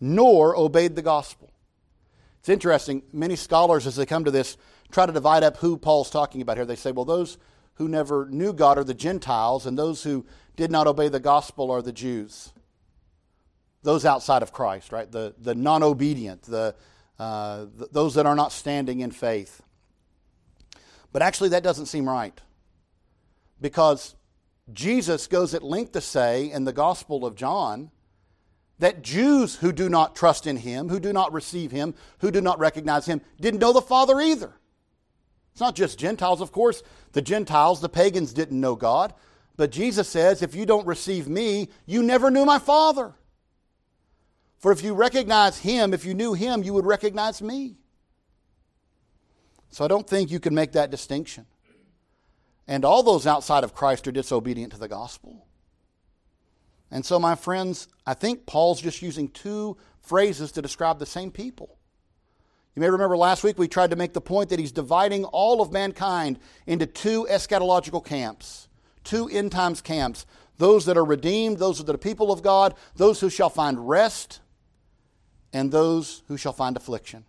nor 0.00 0.56
obeyed 0.56 0.96
the 0.96 1.02
gospel. 1.02 1.52
It's 2.40 2.48
interesting. 2.48 3.04
Many 3.12 3.36
scholars, 3.36 3.86
as 3.86 3.94
they 3.94 4.04
come 4.04 4.24
to 4.24 4.30
this, 4.32 4.56
try 4.90 5.06
to 5.06 5.12
divide 5.12 5.44
up 5.44 5.58
who 5.58 5.76
Paul's 5.76 6.10
talking 6.10 6.42
about 6.42 6.56
here. 6.56 6.66
They 6.66 6.74
say, 6.74 6.90
well, 6.90 7.04
those 7.04 7.38
who 7.74 7.88
never 7.88 8.26
knew 8.26 8.52
God 8.52 8.78
are 8.78 8.84
the 8.84 8.94
Gentiles, 8.94 9.64
and 9.64 9.78
those 9.78 10.02
who 10.02 10.26
did 10.56 10.70
not 10.70 10.88
obey 10.88 11.08
the 11.08 11.20
gospel 11.20 11.70
are 11.70 11.82
the 11.82 11.92
Jews. 11.92 12.52
Those 13.84 14.04
outside 14.04 14.42
of 14.42 14.52
Christ, 14.52 14.90
right? 14.90 15.10
The, 15.10 15.34
the 15.38 15.54
non 15.54 15.84
obedient, 15.84 16.42
the, 16.42 16.74
uh, 17.18 17.66
the, 17.76 17.88
those 17.92 18.14
that 18.14 18.26
are 18.26 18.34
not 18.34 18.50
standing 18.50 19.00
in 19.00 19.12
faith. 19.12 19.62
But 21.12 21.22
actually, 21.22 21.50
that 21.50 21.62
doesn't 21.62 21.86
seem 21.86 22.08
right. 22.08 22.38
Because 23.60 24.14
Jesus 24.72 25.26
goes 25.26 25.54
at 25.54 25.62
length 25.62 25.92
to 25.92 26.00
say 26.00 26.50
in 26.50 26.64
the 26.64 26.72
Gospel 26.72 27.24
of 27.24 27.34
John 27.34 27.90
that 28.78 29.02
Jews 29.02 29.56
who 29.56 29.72
do 29.72 29.88
not 29.88 30.16
trust 30.16 30.46
in 30.46 30.56
him, 30.56 30.88
who 30.88 30.98
do 30.98 31.12
not 31.12 31.32
receive 31.32 31.70
him, 31.70 31.94
who 32.18 32.30
do 32.30 32.40
not 32.40 32.58
recognize 32.58 33.06
him, 33.06 33.20
didn't 33.40 33.60
know 33.60 33.72
the 33.72 33.80
Father 33.80 34.20
either. 34.20 34.52
It's 35.52 35.60
not 35.60 35.76
just 35.76 35.98
Gentiles, 35.98 36.40
of 36.40 36.50
course. 36.50 36.82
The 37.12 37.22
Gentiles, 37.22 37.80
the 37.80 37.88
pagans, 37.88 38.32
didn't 38.32 38.60
know 38.60 38.74
God. 38.74 39.12
But 39.56 39.70
Jesus 39.70 40.08
says, 40.08 40.42
if 40.42 40.54
you 40.54 40.64
don't 40.64 40.86
receive 40.86 41.28
me, 41.28 41.68
you 41.86 42.02
never 42.02 42.30
knew 42.30 42.44
my 42.44 42.58
Father. 42.58 43.14
For 44.58 44.72
if 44.72 44.82
you 44.82 44.94
recognize 44.94 45.58
him, 45.58 45.92
if 45.92 46.04
you 46.04 46.14
knew 46.14 46.32
him, 46.32 46.62
you 46.62 46.72
would 46.72 46.86
recognize 46.86 47.42
me. 47.42 47.76
So 49.72 49.84
I 49.84 49.88
don't 49.88 50.08
think 50.08 50.30
you 50.30 50.38
can 50.38 50.54
make 50.54 50.72
that 50.72 50.90
distinction. 50.90 51.46
And 52.68 52.84
all 52.84 53.02
those 53.02 53.26
outside 53.26 53.64
of 53.64 53.74
Christ 53.74 54.06
are 54.06 54.12
disobedient 54.12 54.72
to 54.74 54.78
the 54.78 54.86
gospel. 54.86 55.46
And 56.90 57.04
so, 57.04 57.18
my 57.18 57.34
friends, 57.34 57.88
I 58.06 58.14
think 58.14 58.44
Paul's 58.46 58.80
just 58.82 59.02
using 59.02 59.28
two 59.28 59.78
phrases 60.02 60.52
to 60.52 60.62
describe 60.62 60.98
the 60.98 61.06
same 61.06 61.30
people. 61.30 61.78
You 62.76 62.80
may 62.80 62.90
remember 62.90 63.16
last 63.16 63.44
week 63.44 63.58
we 63.58 63.66
tried 63.66 63.90
to 63.90 63.96
make 63.96 64.12
the 64.12 64.20
point 64.20 64.50
that 64.50 64.58
he's 64.58 64.72
dividing 64.72 65.24
all 65.24 65.62
of 65.62 65.72
mankind 65.72 66.38
into 66.66 66.86
two 66.86 67.26
eschatological 67.30 68.04
camps, 68.04 68.68
two 69.04 69.28
end 69.28 69.52
times 69.52 69.80
camps 69.80 70.26
those 70.58 70.84
that 70.84 70.98
are 70.98 71.04
redeemed, 71.04 71.58
those 71.58 71.78
that 71.78 71.88
are 71.88 71.92
the 71.92 71.98
people 71.98 72.30
of 72.30 72.42
God, 72.42 72.74
those 72.94 73.20
who 73.20 73.30
shall 73.30 73.50
find 73.50 73.88
rest, 73.88 74.40
and 75.52 75.72
those 75.72 76.22
who 76.28 76.36
shall 76.36 76.52
find 76.52 76.76
affliction. 76.76 77.24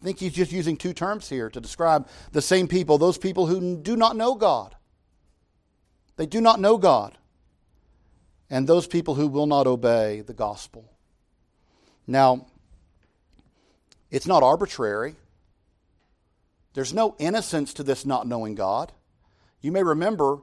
I 0.00 0.04
think 0.04 0.18
he's 0.18 0.34
just 0.34 0.52
using 0.52 0.76
two 0.76 0.92
terms 0.92 1.28
here 1.28 1.48
to 1.50 1.60
describe 1.60 2.08
the 2.32 2.42
same 2.42 2.68
people, 2.68 2.98
those 2.98 3.18
people 3.18 3.46
who 3.46 3.76
do 3.76 3.96
not 3.96 4.16
know 4.16 4.34
God. 4.34 4.74
They 6.16 6.26
do 6.26 6.40
not 6.40 6.60
know 6.60 6.78
God. 6.78 7.16
And 8.48 8.66
those 8.66 8.86
people 8.86 9.14
who 9.14 9.26
will 9.26 9.46
not 9.46 9.66
obey 9.66 10.20
the 10.20 10.34
gospel. 10.34 10.92
Now, 12.06 12.46
it's 14.10 14.26
not 14.26 14.42
arbitrary. 14.42 15.16
There's 16.74 16.94
no 16.94 17.16
innocence 17.18 17.74
to 17.74 17.82
this 17.82 18.06
not 18.06 18.26
knowing 18.26 18.54
God. 18.54 18.92
You 19.60 19.72
may 19.72 19.82
remember 19.82 20.38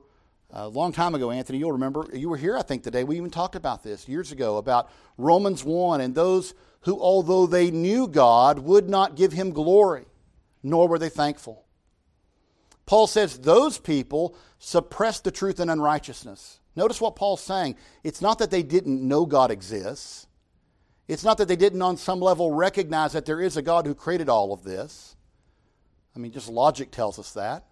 a 0.50 0.68
long 0.68 0.92
time 0.92 1.16
ago, 1.16 1.32
Anthony, 1.32 1.60
you'll 1.60 1.72
remember, 1.72 2.08
you 2.14 2.30
were 2.30 2.38
here, 2.38 2.58
I 2.58 2.62
think, 2.62 2.84
the 2.84 2.92
day 2.92 3.04
we 3.04 3.18
even 3.18 3.32
talked 3.32 3.56
about 3.56 3.84
this 3.84 4.08
years 4.08 4.32
ago 4.32 4.58
about 4.58 4.90
Romans 5.18 5.64
1 5.64 6.02
and 6.02 6.14
those 6.14 6.54
who, 6.84 7.00
although 7.00 7.46
they 7.46 7.72
knew 7.72 8.08
God, 8.08 8.60
would 8.60 8.90
not 8.90 9.16
give 9.16 9.34
him 9.34 9.52
glory, 9.52 10.06
nor 10.62 10.88
were 10.88 11.00
they 11.00 11.10
thankful. 11.10 11.66
Paul 12.86 13.08
says 13.08 13.38
those 13.38 13.78
people 13.78 14.36
suppressed 14.60 15.24
the 15.24 15.32
truth 15.32 15.60
in 15.60 15.70
unrighteousness. 15.70 16.60
Notice 16.76 17.00
what 17.00 17.16
Paul's 17.16 17.42
saying. 17.42 17.76
It's 18.04 18.22
not 18.22 18.40
that 18.40 18.52
they 18.52 18.64
didn't 18.64 19.08
know 19.08 19.26
God 19.26 19.52
exists. 19.52 20.28
It's 21.08 21.24
not 21.24 21.38
that 21.38 21.48
they 21.48 21.56
didn't, 21.56 21.82
on 21.82 21.98
some 21.98 22.20
level, 22.20 22.52
recognize 22.52 23.14
that 23.14 23.26
there 23.26 23.42
is 23.42 23.58
a 23.58 23.62
God 23.62 23.86
who 23.86 23.94
created 23.94 24.30
all 24.30 24.54
of 24.54 24.64
this. 24.64 25.16
I 26.16 26.20
mean, 26.20 26.32
just 26.32 26.50
logic 26.50 26.92
tells 26.92 27.20
us 27.20 27.34
that. 27.34 27.66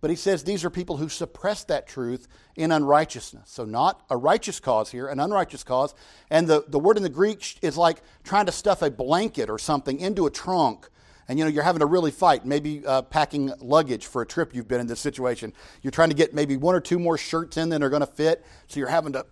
But 0.00 0.10
he 0.10 0.16
says 0.16 0.42
these 0.42 0.64
are 0.64 0.70
people 0.70 0.96
who 0.96 1.08
suppress 1.08 1.64
that 1.64 1.86
truth 1.86 2.26
in 2.56 2.72
unrighteousness. 2.72 3.50
So, 3.50 3.64
not 3.64 4.02
a 4.08 4.16
righteous 4.16 4.58
cause 4.58 4.90
here, 4.90 5.08
an 5.08 5.20
unrighteous 5.20 5.62
cause. 5.62 5.94
And 6.30 6.48
the, 6.48 6.64
the 6.68 6.78
word 6.78 6.96
in 6.96 7.02
the 7.02 7.10
Greek 7.10 7.58
is 7.62 7.76
like 7.76 8.02
trying 8.24 8.46
to 8.46 8.52
stuff 8.52 8.80
a 8.82 8.90
blanket 8.90 9.50
or 9.50 9.58
something 9.58 10.00
into 10.00 10.26
a 10.26 10.30
trunk. 10.30 10.88
And 11.28 11.38
you 11.38 11.44
know, 11.44 11.50
you're 11.50 11.62
having 11.62 11.80
to 11.80 11.86
really 11.86 12.10
fight, 12.10 12.44
maybe 12.44 12.84
uh, 12.84 13.02
packing 13.02 13.52
luggage 13.60 14.06
for 14.06 14.22
a 14.22 14.26
trip 14.26 14.54
you've 14.54 14.66
been 14.66 14.80
in 14.80 14.86
this 14.86 15.00
situation. 15.00 15.52
You're 15.82 15.92
trying 15.92 16.08
to 16.08 16.16
get 16.16 16.34
maybe 16.34 16.56
one 16.56 16.74
or 16.74 16.80
two 16.80 16.98
more 16.98 17.18
shirts 17.18 17.56
in 17.56 17.68
than 17.68 17.82
are 17.82 17.90
going 17.90 18.00
to 18.00 18.06
fit. 18.06 18.44
So, 18.68 18.80
you're 18.80 18.88
having 18.88 19.12
to 19.12 19.26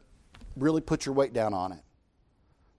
really 0.54 0.82
put 0.82 1.06
your 1.06 1.14
weight 1.14 1.32
down 1.32 1.54
on 1.54 1.72
it. 1.72 1.80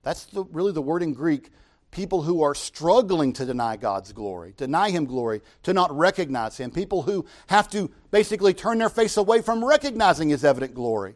That's 0.03 0.25
the, 0.25 0.43
really 0.43 0.71
the 0.71 0.81
word 0.81 1.01
in 1.01 1.13
Greek 1.13 1.49
people 1.91 2.21
who 2.21 2.41
are 2.43 2.53
struggling 2.53 3.33
to 3.33 3.45
deny 3.45 3.75
God's 3.75 4.13
glory, 4.13 4.53
deny 4.57 4.91
Him 4.91 5.05
glory, 5.05 5.41
to 5.63 5.73
not 5.73 5.95
recognize 5.95 6.57
Him, 6.57 6.71
people 6.71 7.03
who 7.03 7.25
have 7.47 7.69
to 7.69 7.89
basically 8.11 8.53
turn 8.53 8.77
their 8.77 8.89
face 8.89 9.17
away 9.17 9.41
from 9.41 9.63
recognizing 9.65 10.29
His 10.29 10.43
evident 10.43 10.75
glory, 10.75 11.15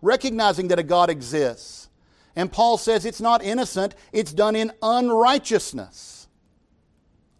recognizing 0.00 0.68
that 0.68 0.78
a 0.78 0.82
God 0.82 1.10
exists. 1.10 1.88
And 2.34 2.50
Paul 2.50 2.78
says 2.78 3.04
it's 3.04 3.20
not 3.20 3.44
innocent, 3.44 3.94
it's 4.12 4.32
done 4.32 4.56
in 4.56 4.72
unrighteousness. 4.82 6.28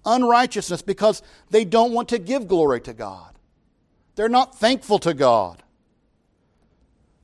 Unrighteousness 0.05 0.83
because 0.83 1.23
they 1.51 1.65
don't 1.65 1.93
want 1.93 2.09
to 2.11 2.19
give 2.19 2.49
glory 2.49 2.81
to 2.83 2.93
God. 2.93 3.39
They're 4.17 4.29
not 4.29 4.59
thankful 4.59 4.99
to 5.01 5.15
God. 5.15 5.63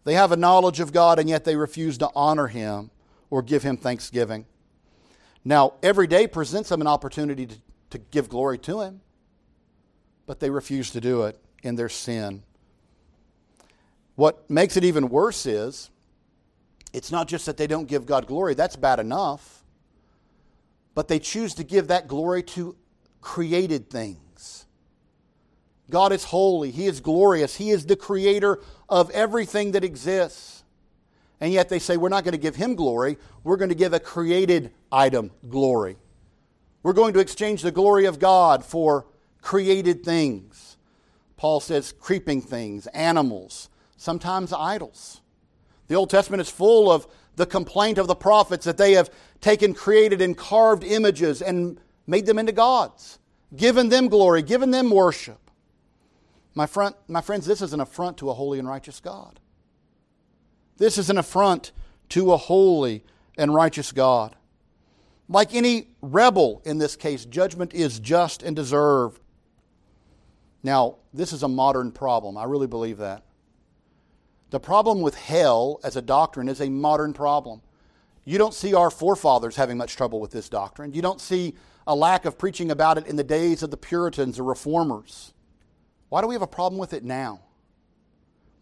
They 0.05 0.15
have 0.15 0.33
a 0.33 0.37
knowledge 0.37 0.81
of 0.81 0.93
God 0.93 1.19
and 1.19 1.29
yet 1.29 1.45
they 1.45 1.57
refuse 1.57 1.99
to 1.99 2.11
honor 2.15 2.47
Him 2.47 2.91
or 3.29 3.43
give 3.43 3.63
Him 3.63 3.77
thanksgiving. 3.77 4.47
Now, 5.49 5.73
every 5.83 6.07
day 6.07 6.27
presents 6.27 6.69
them 6.69 6.83
an 6.83 6.87
opportunity 6.87 7.47
to, 7.47 7.57
to 7.89 7.99
give 7.99 8.29
glory 8.29 8.59
to 8.59 8.83
Him, 8.83 9.01
but 10.27 10.41
they 10.41 10.51
refuse 10.51 10.91
to 10.91 11.01
do 11.01 11.23
it 11.23 11.41
in 11.63 11.75
their 11.75 11.89
sin. 11.89 12.43
What 14.15 14.51
makes 14.51 14.77
it 14.77 14.85
even 14.85 15.09
worse 15.09 15.47
is 15.47 15.89
it's 16.93 17.11
not 17.11 17.29
just 17.29 17.47
that 17.47 17.57
they 17.57 17.67
don't 17.67 17.89
give 17.89 18.05
God 18.05 18.27
glory, 18.27 18.53
that's 18.53 18.77
bad 18.77 19.01
enough, 19.01 19.65
but 20.95 21.09
they 21.09 21.19
choose 21.19 21.55
to 21.55 21.65
give 21.65 21.89
that 21.89 22.09
glory 22.09 22.43
to 22.43 22.77
created 23.23 23.89
things. 23.89 24.67
God 25.89 26.13
is 26.13 26.25
holy, 26.25 26.71
He 26.71 26.85
is 26.85 27.01
glorious, 27.01 27.57
He 27.57 27.71
is 27.71 27.87
the 27.87 27.97
creator 27.97 28.61
of 28.87 29.09
everything 29.13 29.73
that 29.73 29.83
exists. 29.83 30.58
And 31.41 31.53
yet 31.53 31.69
they 31.69 31.79
say, 31.79 31.97
we're 31.97 32.09
not 32.09 32.25
going 32.25 32.33
to 32.33 32.39
give 32.39 32.57
him 32.57 32.75
glory. 32.75 33.17
We're 33.45 33.57
going 33.57 33.69
to 33.69 33.75
give 33.75 33.93
a 33.93 34.01
created 34.01 34.73
item 34.91 35.31
glory. 35.49 35.97
We're 36.83 36.93
going 36.93 37.15
to 37.15 37.21
exchange 37.21 37.63
the 37.63 37.71
glory 37.71 38.07
of 38.07 38.19
God 38.19 38.65
for 38.65 39.07
created 39.41 40.05
things. 40.05 40.77
Paul 41.37 41.61
says 41.61 41.93
creeping 41.93 42.43
things, 42.43 42.87
animals, 42.89 43.71
sometimes 43.97 44.53
idols. 44.53 45.21
The 45.87 45.95
Old 45.95 46.11
Testament 46.11 46.41
is 46.41 46.51
full 46.51 46.91
of 46.91 47.07
the 47.37 47.47
complaint 47.47 47.99
of 47.99 48.09
the 48.09 48.17
prophets 48.17 48.65
that 48.65 48.77
they 48.77 48.93
have 48.93 49.11
taken 49.41 49.73
created 49.75 50.21
and 50.21 50.37
carved 50.37 50.83
images 50.83 51.41
and 51.41 51.81
made 52.07 52.27
them 52.27 52.39
into 52.39 52.53
gods, 52.53 53.21
given 53.55 53.89
them 53.89 54.09
glory, 54.09 54.43
given 54.43 54.73
them 54.73 54.91
worship. 54.91 55.39
My, 56.55 56.67
friend, 56.67 56.95
my 57.07 57.21
friends, 57.21 57.47
this 57.47 57.63
is 57.63 57.73
an 57.73 57.81
affront 57.81 58.19
to 58.19 58.31
a 58.31 58.35
holy 58.35 58.59
and 58.59 58.67
righteous 58.67 58.99
God. 58.99 59.39
This 60.79 60.97
is 60.97 61.11
an 61.11 61.19
affront 61.19 61.73
to 62.11 62.33
a 62.33 62.37
holy 62.37 63.05
and 63.37 63.55
righteous 63.55 63.93
God. 63.93 64.35
Like 65.29 65.55
any 65.55 65.89
rebel 66.01 66.63
in 66.65 66.79
this 66.79 66.97
case, 66.97 67.25
judgment 67.25 67.75
is 67.75 68.01
just 68.01 68.43
and 68.43 68.57
deserved. 68.57 69.21
Now, 70.63 70.97
this 71.13 71.33
is 71.33 71.43
a 71.43 71.49
modern 71.49 71.93
problem. 71.93 72.39
I 72.39 72.45
really 72.45 72.67
believe 72.67 72.99
that. 72.99 73.25
The 74.51 74.61
problem 74.61 75.03
with 75.03 75.15
hell 75.15 75.79
as 75.85 75.97
a 75.97 76.03
doctrine 76.03 76.49
is 76.49 76.61
a 76.61 76.71
modern 76.71 77.13
problem. 77.13 77.61
You 78.25 78.39
don't 78.39 78.55
see 78.55 78.75
our 78.75 78.91
forefathers 78.91 79.57
having 79.57 79.77
much 79.77 79.97
trouble 79.97 80.21
with 80.21 80.31
this 80.31 80.49
doctrine. 80.49 80.95
You 80.95 81.03
don't 81.03 81.21
see 81.21 81.55
a 81.87 81.95
lack 81.95 82.25
of 82.25 82.39
preaching 82.39 82.71
about 82.71 82.99
it 82.99 83.07
in 83.07 83.17
the 83.17 83.25
days 83.25 83.63
of 83.63 83.71
the 83.71 83.77
Puritans 83.77 84.39
or 84.39 84.45
Reformers. 84.45 85.33
Why 86.09 86.23
do 86.23 86.29
we 86.29 86.35
have 86.35 86.43
a 86.43 86.47
problem 86.47 86.79
with 86.79 86.93
it 86.93 87.05
now? 87.05 87.41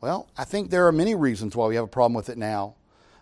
Well, 0.01 0.29
I 0.37 0.45
think 0.45 0.71
there 0.71 0.87
are 0.87 0.93
many 0.93 1.15
reasons 1.15 1.57
why 1.57 1.67
we 1.67 1.75
have 1.77 1.85
a 1.85 1.89
problem 1.89 2.15
with 2.15 2.29
it 2.29 2.39
now. 2.39 2.75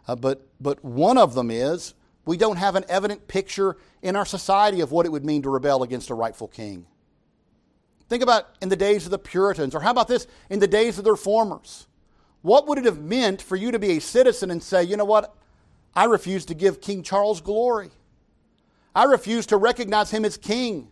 Uh, 0.07 0.17
but, 0.17 0.47
but 0.61 0.85
one 0.85 1.17
of 1.17 1.35
them 1.35 1.51
is 1.51 1.95
we 2.25 2.37
don't 2.37 2.57
have 2.57 2.75
an 2.75 2.85
evident 2.89 3.29
picture 3.29 3.77
in 4.03 4.17
our 4.17 4.27
society 4.27 4.81
of 4.81 4.93
what 4.93 5.07
it 5.07 5.13
would 5.13 5.25
mean 5.25 5.43
to 5.43 5.51
rebel 5.51 5.83
against 5.83 6.11
a 6.11 6.15
rightful 6.15 6.49
king. 6.49 6.87
Think 8.09 8.23
about 8.23 8.49
in 8.61 8.69
the 8.69 8.77
days 8.77 9.07
of 9.07 9.11
the 9.11 9.19
Puritans, 9.19 9.75
or 9.75 9.81
how 9.81 9.91
about 9.91 10.09
this, 10.09 10.27
in 10.51 10.59
the 10.59 10.67
days 10.67 10.99
of 10.99 11.05
the 11.05 11.13
Reformers? 11.13 11.87
What 12.43 12.67
would 12.67 12.79
it 12.79 12.85
have 12.85 13.01
meant 13.01 13.41
for 13.41 13.57
you 13.57 13.71
to 13.71 13.79
be 13.79 13.93
a 13.93 14.01
citizen 14.01 14.51
and 14.51 14.63
say, 14.63 14.83
you 14.83 14.97
know 14.97 15.05
what, 15.07 15.35
I 15.95 16.05
refuse 16.05 16.45
to 16.47 16.55
give 16.55 16.83
King 16.83 17.03
Charles 17.03 17.41
glory? 17.41 17.91
I 18.95 19.05
refuse 19.05 19.47
to 19.47 19.57
recognize 19.57 20.11
him 20.11 20.25
as 20.25 20.37
king. 20.37 20.89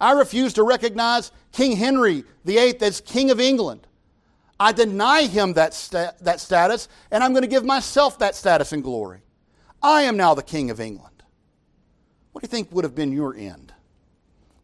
I 0.00 0.12
refuse 0.12 0.52
to 0.54 0.64
recognize 0.64 1.30
King 1.52 1.76
Henry 1.76 2.24
VIII 2.44 2.80
as 2.80 3.00
King 3.00 3.30
of 3.30 3.40
England. 3.40 3.86
I 4.58 4.72
deny 4.72 5.26
him 5.26 5.54
that, 5.54 5.74
sta- 5.74 6.12
that 6.20 6.40
status, 6.40 6.88
and 7.10 7.24
I'm 7.24 7.32
going 7.32 7.42
to 7.42 7.48
give 7.48 7.64
myself 7.64 8.18
that 8.18 8.34
status 8.34 8.72
and 8.72 8.82
glory. 8.82 9.22
I 9.82 10.02
am 10.02 10.16
now 10.16 10.34
the 10.34 10.42
King 10.42 10.70
of 10.70 10.80
England. 10.80 11.22
What 12.32 12.42
do 12.42 12.46
you 12.46 12.50
think 12.50 12.72
would 12.72 12.84
have 12.84 12.94
been 12.94 13.12
your 13.12 13.34
end? 13.34 13.72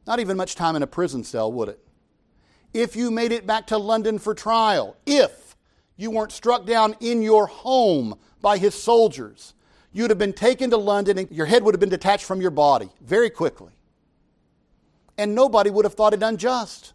Not 0.06 0.20
even 0.20 0.36
much 0.36 0.54
time 0.54 0.76
in 0.76 0.82
a 0.82 0.86
prison 0.86 1.24
cell, 1.24 1.52
would 1.52 1.68
it? 1.68 1.80
If 2.72 2.96
you 2.96 3.10
made 3.10 3.32
it 3.32 3.46
back 3.46 3.66
to 3.68 3.78
London 3.78 4.18
for 4.18 4.34
trial, 4.34 4.96
if 5.06 5.56
you 5.96 6.10
weren't 6.10 6.32
struck 6.32 6.66
down 6.66 6.96
in 7.00 7.22
your 7.22 7.46
home 7.46 8.18
by 8.40 8.58
his 8.58 8.80
soldiers, 8.80 9.54
you'd 9.92 10.10
have 10.10 10.18
been 10.18 10.32
taken 10.32 10.70
to 10.70 10.76
London 10.76 11.18
and 11.18 11.30
your 11.30 11.46
head 11.46 11.62
would 11.62 11.74
have 11.74 11.80
been 11.80 11.88
detached 11.88 12.24
from 12.24 12.40
your 12.40 12.50
body 12.50 12.90
very 13.00 13.28
quickly. 13.28 13.72
And 15.18 15.34
nobody 15.34 15.68
would 15.68 15.84
have 15.84 15.94
thought 15.94 16.14
it 16.14 16.22
unjust. 16.22 16.92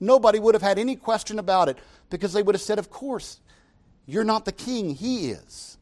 Nobody 0.00 0.38
would 0.38 0.54
have 0.54 0.62
had 0.62 0.78
any 0.78 0.96
question 0.96 1.38
about 1.38 1.68
it 1.68 1.78
because 2.10 2.32
they 2.32 2.42
would 2.42 2.54
have 2.54 2.62
said, 2.62 2.78
Of 2.78 2.90
course, 2.90 3.40
you're 4.06 4.24
not 4.24 4.44
the 4.44 4.52
king, 4.52 4.94
he 4.94 5.30
is. 5.30 5.78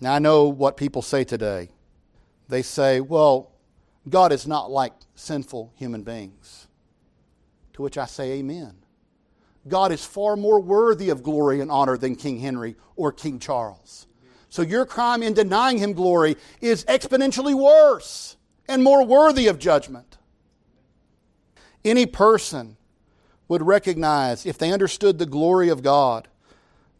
Now, 0.00 0.14
I 0.14 0.18
know 0.18 0.44
what 0.44 0.76
people 0.76 1.02
say 1.02 1.24
today. 1.24 1.70
They 2.48 2.62
say, 2.62 3.00
Well, 3.00 3.50
God 4.08 4.32
is 4.32 4.46
not 4.46 4.70
like 4.70 4.92
sinful 5.14 5.72
human 5.76 6.02
beings. 6.02 6.68
To 7.74 7.82
which 7.82 7.98
I 7.98 8.06
say, 8.06 8.32
Amen. 8.32 8.76
God 9.66 9.92
is 9.92 10.04
far 10.04 10.36
more 10.36 10.60
worthy 10.60 11.08
of 11.08 11.22
glory 11.22 11.60
and 11.60 11.70
honor 11.70 11.96
than 11.96 12.16
King 12.16 12.38
Henry 12.38 12.76
or 12.96 13.12
King 13.12 13.38
Charles. 13.38 14.06
So 14.50 14.62
your 14.62 14.84
crime 14.84 15.22
in 15.22 15.32
denying 15.32 15.78
him 15.78 15.94
glory 15.94 16.36
is 16.60 16.84
exponentially 16.84 17.54
worse 17.54 18.36
and 18.68 18.84
more 18.84 19.04
worthy 19.04 19.48
of 19.48 19.58
judgment. 19.58 20.18
Any 21.84 22.06
person 22.06 22.76
would 23.48 23.62
recognize, 23.62 24.46
if 24.46 24.58
they 24.58 24.72
understood 24.72 25.18
the 25.18 25.26
glory 25.26 25.68
of 25.68 25.82
God, 25.82 26.28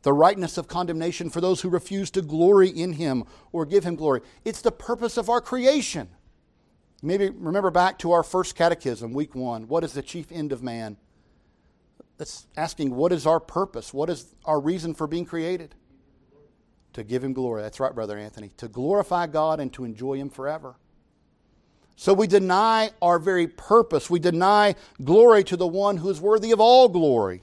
the 0.03 0.13
rightness 0.13 0.59
of 0.59 0.69
condemnation 0.69 1.31
for 1.31 1.41
those 1.41 1.63
who 1.63 1.71
refuse 1.71 2.11
to 2.11 2.23
glory 2.23 2.69
in 2.69 2.95
Him 2.95 3.25
or 3.53 3.65
give 3.65 3.85
Him 3.85 3.97
glory. 3.97 4.21
It's 4.45 4.61
the 4.61 4.71
purpose 4.73 5.17
of 5.17 5.31
our 5.31 5.41
creation. 5.41 6.09
Maybe 7.03 7.31
remember 7.31 7.71
back 7.71 7.99
to 8.01 8.13
our 8.13 8.23
first 8.23 8.55
catechism, 8.55 9.13
week 9.13 9.35
one. 9.35 9.67
What 9.69 9.85
is 9.85 9.95
the 9.95 10.03
chief 10.03 10.31
end 10.31 10.53
of 10.53 10.63
man? 10.63 10.99
That's 12.19 12.47
asking, 12.57 12.95
what 12.95 13.13
is 13.13 13.27
our 13.27 13.41
purpose? 13.41 13.93
What 13.93 14.11
is 14.11 14.35
our 14.45 14.61
reason 14.61 14.95
for 14.95 15.07
being 15.07 15.25
created? 15.25 15.75
To 16.93 17.03
give 17.03 17.25
Him 17.25 17.33
glory. 17.33 17.63
That's 17.63 17.81
right, 17.81 17.95
Brother 17.95 18.19
Anthony. 18.19 18.51
To 18.59 18.69
glorify 18.69 19.27
God 19.27 19.59
and 19.59 19.73
to 19.73 19.85
enjoy 19.85 20.15
Him 20.15 20.31
forever. 20.31 20.77
So 21.97 22.13
we 22.13 22.27
deny 22.27 22.91
our 23.01 23.19
very 23.19 23.47
purpose. 23.47 24.11
We 24.11 24.19
deny 24.19 24.75
glory 25.03 25.45
to 25.45 25.57
the 25.57 25.67
one 25.67 25.99
who 25.99 26.11
is 26.11 26.21
worthy 26.21 26.51
of 26.51 26.61
all 26.61 26.89
glory. 26.89 27.43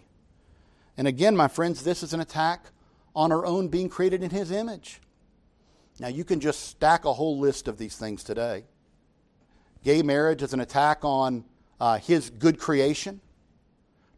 And 0.98 1.08
again, 1.08 1.36
my 1.36 1.48
friends, 1.48 1.84
this 1.84 2.04
is 2.04 2.14
an 2.14 2.20
attack 2.20 2.72
on 3.16 3.32
our 3.32 3.46
own 3.46 3.70
being 3.70 3.90
created 3.90 4.24
in 4.24 4.30
his 4.30 4.52
image. 4.52 5.00
Now, 6.00 6.08
you 6.08 6.24
can 6.24 6.40
just 6.40 6.68
stack 6.68 7.06
a 7.06 7.14
whole 7.14 7.40
list 7.40 7.68
of 7.68 7.78
these 7.78 7.96
things 7.96 8.24
today. 8.24 8.66
Gay 9.84 10.02
marriage 10.02 10.42
is 10.42 10.54
an 10.54 10.60
attack 10.60 11.00
on 11.04 11.44
uh, 11.80 11.98
his 11.98 12.30
good 12.30 12.60
creation. 12.60 13.22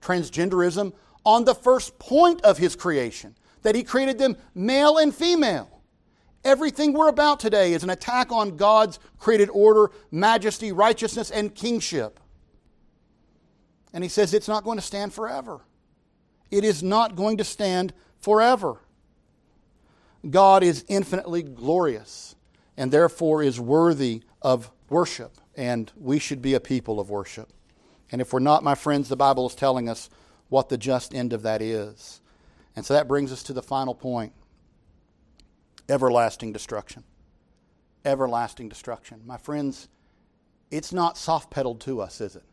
Transgenderism 0.02 0.94
on 1.26 1.46
the 1.46 1.56
first 1.56 1.98
point 2.00 2.42
of 2.42 2.58
his 2.58 2.76
creation, 2.76 3.36
that 3.62 3.76
he 3.76 3.84
created 3.84 4.18
them 4.18 4.36
male 4.54 4.98
and 4.98 5.16
female. 5.16 5.73
Everything 6.44 6.94
we're 6.94 7.08
about 7.08 7.40
today 7.40 7.74
is 7.74 7.84
an 7.84 7.90
attack 7.90 8.32
on 8.32 8.58
God's 8.58 9.00
created 9.18 9.50
order, 9.50 9.92
majesty, 10.12 10.72
righteousness, 10.72 11.32
and 11.32 11.54
kingship. 11.56 12.20
And 13.94 14.04
he 14.04 14.10
says 14.10 14.34
it's 14.34 14.48
not 14.48 14.64
going 14.64 14.78
to 14.78 14.84
stand 14.84 15.14
forever. 15.14 15.62
It 16.52 16.64
is 16.64 16.84
not 16.84 17.16
going 17.16 17.38
to 17.38 17.44
stand 17.44 17.94
forever. 18.20 18.78
God 20.30 20.64
is 20.64 20.86
infinitely 20.88 21.44
glorious 21.44 22.36
and 22.78 22.92
therefore 22.92 23.44
is 23.44 23.60
worthy 23.60 24.24
of 24.42 24.72
worship, 24.90 25.38
and 25.56 25.92
we 25.96 26.20
should 26.20 26.42
be 26.42 26.54
a 26.54 26.60
people 26.60 27.00
of 27.00 27.10
worship. 27.10 27.50
And 28.12 28.22
if 28.22 28.34
we're 28.34 28.40
not, 28.40 28.64
my 28.64 28.76
friends, 28.76 29.10
the 29.10 29.16
Bible 29.16 29.48
is 29.48 29.56
telling 29.56 29.88
us 29.88 30.10
what 30.50 30.70
the 30.70 30.78
just 30.78 31.14
end 31.14 31.34
of 31.34 31.44
that 31.44 31.62
is. 31.62 32.22
And 32.76 32.86
so 32.86 32.94
that 32.94 33.08
brings 33.08 33.32
us 33.32 33.44
to 33.44 33.54
the 33.54 33.62
final 33.62 33.96
point 33.96 34.34
everlasting 35.90 36.54
destruction. 36.54 37.04
Everlasting 38.06 38.70
destruction. 38.70 39.22
My 39.26 39.38
friends, 39.38 39.88
it's 40.72 40.92
not 40.92 41.18
soft 41.18 41.50
pedaled 41.50 41.82
to 41.82 42.02
us, 42.02 42.20
is 42.22 42.36
it? 42.36 42.44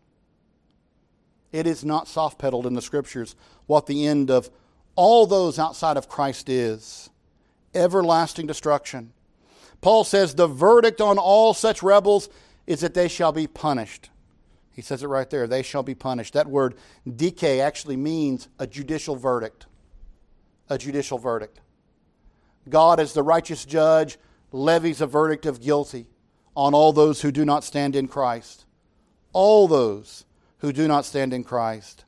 It 1.52 1.66
is 1.66 1.84
not 1.84 2.06
soft 2.06 2.38
pedaled 2.38 2.66
in 2.66 2.74
the 2.74 2.82
scriptures 2.82 3.34
what 3.66 3.86
the 3.86 4.06
end 4.06 4.30
of 4.30 4.50
all 4.94 5.26
those 5.26 5.58
outside 5.58 5.96
of 5.96 6.08
Christ 6.08 6.48
is 6.48 7.10
everlasting 7.74 8.46
destruction. 8.46 9.12
Paul 9.80 10.04
says 10.04 10.34
the 10.34 10.46
verdict 10.46 11.00
on 11.00 11.18
all 11.18 11.54
such 11.54 11.82
rebels 11.82 12.28
is 12.66 12.80
that 12.80 12.94
they 12.94 13.08
shall 13.08 13.32
be 13.32 13.46
punished. 13.46 14.10
He 14.72 14.82
says 14.82 15.02
it 15.02 15.08
right 15.08 15.28
there. 15.28 15.46
They 15.46 15.62
shall 15.62 15.82
be 15.82 15.94
punished. 15.94 16.34
That 16.34 16.48
word 16.48 16.74
dike 17.16 17.42
actually 17.42 17.96
means 17.96 18.48
a 18.58 18.66
judicial 18.66 19.16
verdict. 19.16 19.66
A 20.68 20.78
judicial 20.78 21.18
verdict. 21.18 21.60
God, 22.68 23.00
as 23.00 23.12
the 23.12 23.22
righteous 23.22 23.64
judge, 23.64 24.18
levies 24.52 25.00
a 25.00 25.06
verdict 25.06 25.46
of 25.46 25.60
guilty 25.60 26.06
on 26.56 26.74
all 26.74 26.92
those 26.92 27.22
who 27.22 27.32
do 27.32 27.44
not 27.44 27.64
stand 27.64 27.96
in 27.96 28.08
Christ. 28.08 28.64
All 29.32 29.68
those 29.68 30.24
who 30.58 30.72
do 30.72 30.86
not 30.88 31.04
stand 31.04 31.32
in 31.32 31.44
Christ. 31.44 32.04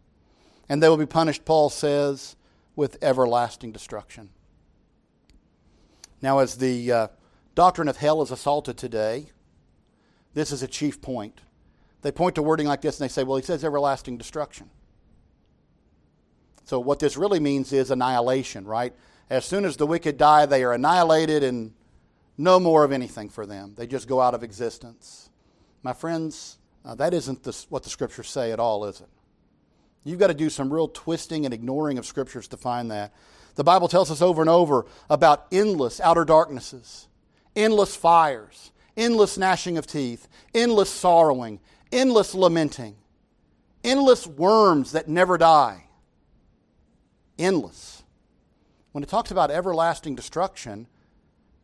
And 0.68 0.82
they 0.82 0.88
will 0.88 0.96
be 0.96 1.06
punished, 1.06 1.44
Paul 1.44 1.70
says, 1.70 2.36
with 2.76 3.02
everlasting 3.02 3.72
destruction. 3.72 4.30
Now, 6.20 6.38
as 6.38 6.56
the 6.56 6.92
uh, 6.92 7.08
doctrine 7.54 7.88
of 7.88 7.96
hell 7.96 8.22
is 8.22 8.30
assaulted 8.30 8.76
today, 8.76 9.26
this 10.34 10.52
is 10.52 10.62
a 10.62 10.68
chief 10.68 11.00
point. 11.00 11.40
They 12.02 12.12
point 12.12 12.34
to 12.36 12.42
wording 12.42 12.66
like 12.66 12.80
this 12.80 13.00
and 13.00 13.08
they 13.08 13.12
say, 13.12 13.24
well, 13.24 13.36
he 13.36 13.42
says 13.42 13.64
everlasting 13.64 14.18
destruction. 14.18 14.70
So, 16.64 16.78
what 16.80 17.00
this 17.00 17.16
really 17.16 17.40
means 17.40 17.72
is 17.72 17.90
annihilation, 17.90 18.64
right? 18.64 18.94
As 19.32 19.46
soon 19.46 19.64
as 19.64 19.78
the 19.78 19.86
wicked 19.86 20.18
die, 20.18 20.44
they 20.44 20.62
are 20.62 20.74
annihilated 20.74 21.42
and 21.42 21.72
no 22.36 22.60
more 22.60 22.84
of 22.84 22.92
anything 22.92 23.30
for 23.30 23.46
them. 23.46 23.72
They 23.74 23.86
just 23.86 24.06
go 24.06 24.20
out 24.20 24.34
of 24.34 24.42
existence. 24.42 25.30
My 25.82 25.94
friends, 25.94 26.58
uh, 26.84 26.96
that 26.96 27.14
isn't 27.14 27.42
the, 27.42 27.64
what 27.70 27.82
the 27.82 27.88
scriptures 27.88 28.28
say 28.28 28.52
at 28.52 28.60
all, 28.60 28.84
is 28.84 29.00
it? 29.00 29.08
You've 30.04 30.18
got 30.18 30.26
to 30.26 30.34
do 30.34 30.50
some 30.50 30.70
real 30.70 30.86
twisting 30.86 31.46
and 31.46 31.54
ignoring 31.54 31.96
of 31.96 32.04
scriptures 32.04 32.46
to 32.48 32.58
find 32.58 32.90
that. 32.90 33.14
The 33.54 33.64
Bible 33.64 33.88
tells 33.88 34.10
us 34.10 34.20
over 34.20 34.42
and 34.42 34.50
over 34.50 34.84
about 35.08 35.46
endless 35.50 35.98
outer 35.98 36.26
darknesses, 36.26 37.08
endless 37.56 37.96
fires, 37.96 38.70
endless 38.98 39.38
gnashing 39.38 39.78
of 39.78 39.86
teeth, 39.86 40.28
endless 40.54 40.90
sorrowing, 40.90 41.58
endless 41.90 42.34
lamenting, 42.34 42.96
endless 43.82 44.26
worms 44.26 44.92
that 44.92 45.08
never 45.08 45.38
die. 45.38 45.84
Endless. 47.38 48.01
When 48.92 49.02
it 49.02 49.08
talks 49.08 49.30
about 49.30 49.50
everlasting 49.50 50.14
destruction, 50.14 50.86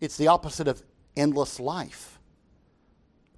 it's 0.01 0.17
the 0.17 0.29
opposite 0.29 0.67
of 0.67 0.83
endless 1.17 1.61
life. 1.61 2.19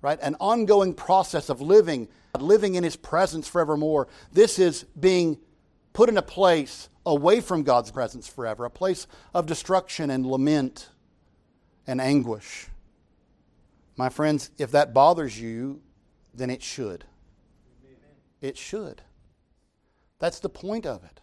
Right? 0.00 0.18
An 0.22 0.36
ongoing 0.40 0.94
process 0.94 1.50
of 1.50 1.60
living, 1.60 2.08
living 2.38 2.76
in 2.76 2.84
his 2.84 2.96
presence 2.96 3.46
forevermore. 3.48 4.08
This 4.32 4.58
is 4.58 4.84
being 4.98 5.38
put 5.92 6.08
in 6.08 6.16
a 6.16 6.22
place 6.22 6.88
away 7.04 7.40
from 7.40 7.64
God's 7.64 7.90
presence 7.90 8.26
forever, 8.26 8.64
a 8.64 8.70
place 8.70 9.06
of 9.34 9.46
destruction 9.46 10.10
and 10.10 10.24
lament 10.24 10.88
and 11.86 12.00
anguish. 12.00 12.68
My 13.96 14.08
friends, 14.08 14.50
if 14.56 14.70
that 14.70 14.94
bothers 14.94 15.38
you, 15.38 15.82
then 16.32 16.48
it 16.48 16.62
should. 16.62 17.04
It 18.40 18.56
should. 18.56 19.02
That's 20.18 20.38
the 20.38 20.48
point 20.48 20.86
of 20.86 21.04
it. 21.04 21.20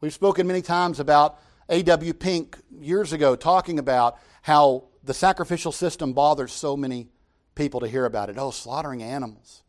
We've 0.00 0.12
spoken 0.12 0.46
many 0.46 0.62
times 0.62 0.98
about 0.98 1.38
A.W. 1.68 2.14
Pink 2.14 2.58
years 2.70 3.12
ago 3.12 3.36
talking 3.36 3.78
about 3.78 4.18
how 4.42 4.84
the 5.04 5.14
sacrificial 5.14 5.72
system 5.72 6.12
bothers 6.12 6.52
so 6.52 6.76
many 6.76 7.08
people 7.54 7.80
to 7.80 7.88
hear 7.88 8.04
about 8.04 8.30
it. 8.30 8.36
Oh, 8.38 8.50
slaughtering 8.50 9.02
animals. 9.02 9.62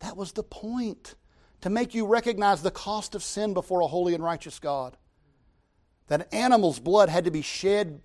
That 0.00 0.16
was 0.16 0.32
the 0.32 0.42
point 0.42 1.14
to 1.60 1.70
make 1.70 1.94
you 1.94 2.06
recognize 2.06 2.62
the 2.62 2.70
cost 2.70 3.14
of 3.14 3.22
sin 3.22 3.54
before 3.54 3.80
a 3.80 3.86
holy 3.86 4.14
and 4.14 4.22
righteous 4.22 4.58
God. 4.58 4.96
That 6.06 6.22
an 6.22 6.26
animal's 6.32 6.78
blood 6.78 7.08
had 7.08 7.24
to 7.24 7.30
be 7.30 7.42
shed 7.42 8.00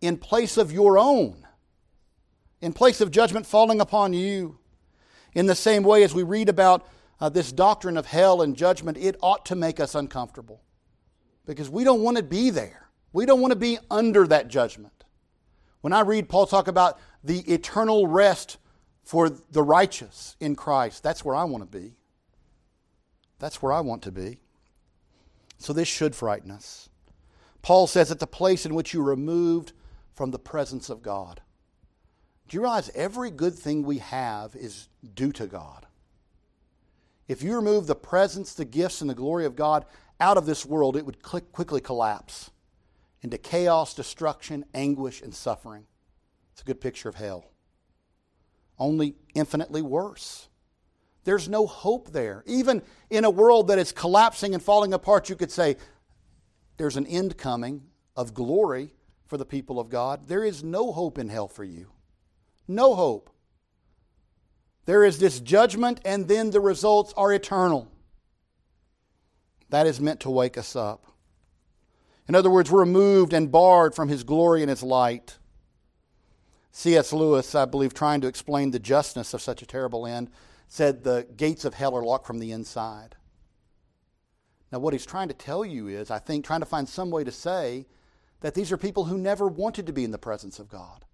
in 0.00 0.16
place 0.16 0.56
of 0.56 0.72
your 0.72 0.98
own, 0.98 1.46
in 2.60 2.72
place 2.72 3.00
of 3.00 3.10
judgment 3.10 3.46
falling 3.46 3.80
upon 3.80 4.12
you. 4.12 4.58
In 5.34 5.46
the 5.46 5.54
same 5.54 5.82
way 5.82 6.02
as 6.02 6.14
we 6.14 6.22
read 6.22 6.48
about 6.48 6.86
uh, 7.20 7.28
this 7.28 7.52
doctrine 7.52 7.96
of 7.96 8.06
hell 8.06 8.42
and 8.42 8.56
judgment, 8.56 8.98
it 8.98 9.16
ought 9.22 9.46
to 9.46 9.54
make 9.54 9.80
us 9.80 9.94
uncomfortable 9.94 10.60
because 11.46 11.68
we 11.68 11.84
don't 11.84 12.02
want 12.02 12.16
to 12.16 12.22
be 12.22 12.50
there. 12.50 12.88
We 13.12 13.26
don't 13.26 13.40
want 13.40 13.52
to 13.52 13.58
be 13.58 13.78
under 13.90 14.26
that 14.26 14.48
judgment. 14.48 15.04
When 15.80 15.92
I 15.92 16.00
read 16.00 16.28
Paul 16.28 16.46
talk 16.46 16.68
about 16.68 16.98
the 17.24 17.40
eternal 17.52 18.06
rest 18.06 18.58
for 19.02 19.28
the 19.28 19.62
righteous 19.62 20.36
in 20.40 20.54
Christ, 20.54 21.02
that's 21.02 21.24
where 21.24 21.34
I 21.34 21.44
want 21.44 21.70
to 21.70 21.78
be. 21.78 21.94
That's 23.38 23.60
where 23.60 23.72
I 23.72 23.80
want 23.80 24.02
to 24.02 24.12
be. 24.12 24.38
So 25.58 25.72
this 25.72 25.88
should 25.88 26.14
frighten 26.14 26.50
us. 26.50 26.88
Paul 27.60 27.86
says, 27.86 28.10
at 28.10 28.18
the 28.18 28.26
place 28.26 28.66
in 28.66 28.74
which 28.74 28.94
you 28.94 29.02
removed 29.02 29.72
from 30.14 30.30
the 30.30 30.38
presence 30.38 30.90
of 30.90 31.02
God. 31.02 31.40
Do 32.48 32.56
you 32.56 32.60
realize 32.60 32.90
every 32.94 33.30
good 33.30 33.54
thing 33.54 33.82
we 33.82 33.98
have 33.98 34.54
is 34.54 34.88
due 35.14 35.32
to 35.32 35.46
God? 35.46 35.86
If 37.28 37.42
you 37.42 37.54
remove 37.54 37.86
the 37.86 37.94
presence, 37.94 38.52
the 38.54 38.64
gifts, 38.64 39.00
and 39.00 39.08
the 39.08 39.14
glory 39.14 39.46
of 39.46 39.56
God 39.56 39.86
out 40.22 40.38
of 40.38 40.46
this 40.46 40.64
world, 40.64 40.96
it 40.96 41.04
would 41.04 41.20
quickly 41.20 41.80
collapse 41.80 42.52
into 43.22 43.36
chaos, 43.36 43.92
destruction, 43.92 44.64
anguish, 44.72 45.20
and 45.20 45.34
suffering. 45.34 45.84
It's 46.52 46.62
a 46.62 46.64
good 46.64 46.80
picture 46.80 47.08
of 47.08 47.16
hell. 47.16 47.50
Only 48.78 49.16
infinitely 49.34 49.82
worse. 49.82 50.48
There's 51.24 51.48
no 51.48 51.66
hope 51.66 52.12
there. 52.12 52.44
Even 52.46 52.82
in 53.10 53.24
a 53.24 53.30
world 53.30 53.68
that 53.68 53.78
is 53.78 53.90
collapsing 53.90 54.54
and 54.54 54.62
falling 54.62 54.94
apart, 54.94 55.28
you 55.28 55.34
could 55.36 55.50
say 55.50 55.76
there's 56.76 56.96
an 56.96 57.06
end 57.06 57.36
coming 57.36 57.82
of 58.16 58.32
glory 58.32 58.94
for 59.26 59.36
the 59.36 59.44
people 59.44 59.80
of 59.80 59.88
God. 59.88 60.28
There 60.28 60.44
is 60.44 60.62
no 60.62 60.92
hope 60.92 61.18
in 61.18 61.28
hell 61.28 61.48
for 61.48 61.64
you. 61.64 61.90
No 62.68 62.94
hope. 62.94 63.28
There 64.84 65.04
is 65.04 65.18
this 65.18 65.40
judgment, 65.40 66.00
and 66.04 66.28
then 66.28 66.50
the 66.50 66.60
results 66.60 67.12
are 67.16 67.32
eternal. 67.32 67.88
That 69.72 69.86
is 69.86 70.02
meant 70.02 70.20
to 70.20 70.30
wake 70.30 70.58
us 70.58 70.76
up. 70.76 71.06
In 72.28 72.34
other 72.34 72.50
words, 72.50 72.70
we're 72.70 72.80
removed 72.80 73.32
and 73.32 73.50
barred 73.50 73.94
from 73.94 74.10
His 74.10 74.22
glory 74.22 74.60
and 74.60 74.68
His 74.68 74.82
light. 74.82 75.38
C.S. 76.72 77.10
Lewis, 77.10 77.54
I 77.54 77.64
believe, 77.64 77.94
trying 77.94 78.20
to 78.20 78.26
explain 78.26 78.70
the 78.70 78.78
justness 78.78 79.32
of 79.32 79.40
such 79.40 79.62
a 79.62 79.66
terrible 79.66 80.06
end, 80.06 80.28
said 80.68 81.04
the 81.04 81.26
gates 81.38 81.64
of 81.64 81.72
hell 81.72 81.96
are 81.96 82.04
locked 82.04 82.26
from 82.26 82.38
the 82.38 82.52
inside. 82.52 83.16
Now, 84.70 84.78
what 84.78 84.92
he's 84.92 85.06
trying 85.06 85.28
to 85.28 85.34
tell 85.34 85.64
you 85.64 85.88
is, 85.88 86.10
I 86.10 86.18
think, 86.18 86.44
trying 86.44 86.60
to 86.60 86.66
find 86.66 86.86
some 86.86 87.10
way 87.10 87.24
to 87.24 87.32
say 87.32 87.86
that 88.40 88.52
these 88.52 88.72
are 88.72 88.76
people 88.76 89.06
who 89.06 89.16
never 89.16 89.48
wanted 89.48 89.86
to 89.86 89.92
be 89.94 90.04
in 90.04 90.10
the 90.10 90.18
presence 90.18 90.58
of 90.58 90.68
God, 90.68 91.06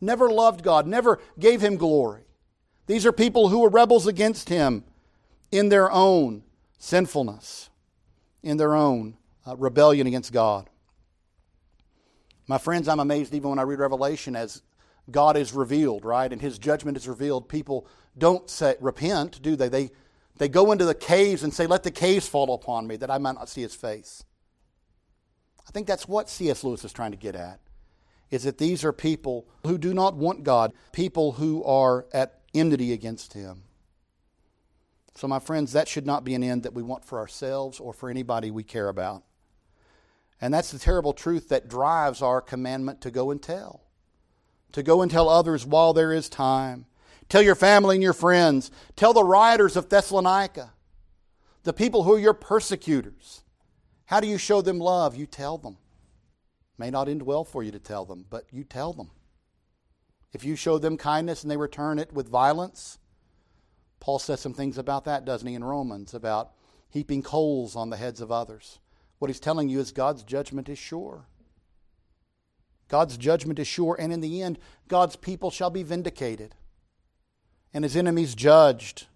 never 0.00 0.30
loved 0.30 0.62
God, 0.62 0.86
never 0.86 1.20
gave 1.40 1.60
him 1.60 1.74
glory. 1.76 2.22
These 2.86 3.04
are 3.04 3.10
people 3.10 3.48
who 3.48 3.58
were 3.58 3.68
rebels 3.68 4.06
against 4.06 4.48
him 4.48 4.84
in 5.50 5.70
their 5.70 5.90
own 5.90 6.44
sinfulness, 6.78 7.70
in 8.46 8.56
their 8.56 8.74
own 8.74 9.16
uh, 9.46 9.56
rebellion 9.56 10.06
against 10.06 10.32
God. 10.32 10.70
My 12.46 12.58
friends, 12.58 12.86
I'm 12.86 13.00
amazed 13.00 13.34
even 13.34 13.50
when 13.50 13.58
I 13.58 13.62
read 13.62 13.80
Revelation 13.80 14.36
as 14.36 14.62
God 15.10 15.36
is 15.36 15.52
revealed, 15.52 16.04
right? 16.04 16.32
And 16.32 16.40
his 16.40 16.58
judgment 16.58 16.96
is 16.96 17.08
revealed. 17.08 17.48
People 17.48 17.86
don't 18.16 18.48
say, 18.48 18.76
repent, 18.80 19.42
do 19.42 19.56
they? 19.56 19.68
They, 19.68 19.90
they 20.38 20.48
go 20.48 20.70
into 20.70 20.84
the 20.84 20.94
caves 20.94 21.42
and 21.42 21.52
say, 21.52 21.66
Let 21.66 21.82
the 21.82 21.90
caves 21.90 22.28
fall 22.28 22.54
upon 22.54 22.86
me 22.86 22.96
that 22.96 23.10
I 23.10 23.18
might 23.18 23.34
not 23.34 23.48
see 23.48 23.62
his 23.62 23.74
face. 23.74 24.24
I 25.66 25.72
think 25.72 25.86
that's 25.86 26.06
what 26.06 26.30
C.S. 26.30 26.62
Lewis 26.62 26.84
is 26.84 26.92
trying 26.92 27.10
to 27.10 27.16
get 27.16 27.34
at, 27.34 27.58
is 28.30 28.44
that 28.44 28.58
these 28.58 28.84
are 28.84 28.92
people 28.92 29.48
who 29.66 29.76
do 29.76 29.92
not 29.92 30.14
want 30.14 30.44
God, 30.44 30.72
people 30.92 31.32
who 31.32 31.64
are 31.64 32.06
at 32.12 32.40
enmity 32.54 32.92
against 32.92 33.32
him. 33.32 33.62
So, 35.16 35.26
my 35.26 35.38
friends, 35.38 35.72
that 35.72 35.88
should 35.88 36.06
not 36.06 36.24
be 36.24 36.34
an 36.34 36.44
end 36.44 36.62
that 36.64 36.74
we 36.74 36.82
want 36.82 37.04
for 37.04 37.18
ourselves 37.18 37.80
or 37.80 37.92
for 37.92 38.10
anybody 38.10 38.50
we 38.50 38.62
care 38.62 38.88
about. 38.88 39.24
And 40.40 40.52
that's 40.52 40.70
the 40.70 40.78
terrible 40.78 41.14
truth 41.14 41.48
that 41.48 41.68
drives 41.68 42.20
our 42.20 42.40
commandment 42.40 43.00
to 43.00 43.10
go 43.10 43.30
and 43.30 43.42
tell. 43.42 43.82
To 44.72 44.82
go 44.82 45.00
and 45.00 45.10
tell 45.10 45.28
others 45.28 45.64
while 45.64 45.94
there 45.94 46.12
is 46.12 46.28
time 46.28 46.86
Tell 47.28 47.42
your 47.42 47.54
family 47.54 47.96
and 47.96 48.02
your 48.02 48.12
friends. 48.12 48.70
Tell 48.94 49.12
the 49.12 49.24
rioters 49.24 49.76
of 49.76 49.88
Thessalonica, 49.88 50.72
the 51.64 51.72
people 51.72 52.04
who 52.04 52.14
are 52.14 52.18
your 52.18 52.34
persecutors. 52.34 53.42
How 54.06 54.20
do 54.20 54.28
you 54.28 54.38
show 54.38 54.60
them 54.60 54.78
love? 54.78 55.16
You 55.16 55.26
tell 55.26 55.58
them. 55.58 55.78
May 56.78 56.90
not 56.90 57.08
end 57.08 57.22
well 57.22 57.44
for 57.44 57.62
you 57.62 57.72
to 57.72 57.78
tell 57.78 58.04
them, 58.04 58.26
but 58.30 58.44
you 58.52 58.62
tell 58.62 58.92
them. 58.92 59.10
If 60.32 60.44
you 60.44 60.54
show 60.54 60.78
them 60.78 60.96
kindness 60.96 61.42
and 61.42 61.50
they 61.50 61.56
return 61.56 61.98
it 61.98 62.12
with 62.12 62.28
violence, 62.28 62.98
Paul 64.00 64.18
says 64.18 64.40
some 64.40 64.54
things 64.54 64.78
about 64.78 65.04
that, 65.04 65.24
doesn't 65.24 65.48
he, 65.48 65.54
in 65.54 65.64
Romans, 65.64 66.14
about 66.14 66.52
heaping 66.88 67.22
coals 67.22 67.76
on 67.76 67.90
the 67.90 67.96
heads 67.96 68.20
of 68.20 68.30
others. 68.30 68.78
What 69.18 69.28
he's 69.28 69.40
telling 69.40 69.68
you 69.68 69.80
is 69.80 69.92
God's 69.92 70.22
judgment 70.22 70.68
is 70.68 70.78
sure. 70.78 71.26
God's 72.88 73.16
judgment 73.16 73.58
is 73.58 73.66
sure, 73.66 73.96
and 73.98 74.12
in 74.12 74.20
the 74.20 74.42
end, 74.42 74.58
God's 74.86 75.16
people 75.16 75.50
shall 75.50 75.70
be 75.70 75.82
vindicated 75.82 76.54
and 77.76 77.84
his 77.84 77.94
enemies 77.94 78.34
judged. 78.34 79.06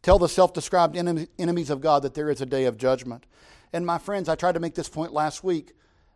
Tell 0.00 0.18
the 0.18 0.26
self 0.26 0.54
described 0.54 0.96
enemies 0.96 1.68
of 1.68 1.82
God 1.82 2.00
that 2.00 2.14
there 2.14 2.30
is 2.30 2.40
a 2.40 2.46
day 2.46 2.64
of 2.64 2.78
judgment. 2.78 3.26
And 3.74 3.84
my 3.84 3.98
friends, 3.98 4.26
I 4.26 4.36
tried 4.36 4.54
to 4.54 4.60
make 4.60 4.74
this 4.74 4.88
point 4.88 5.12
last 5.12 5.44
week. 5.44 5.74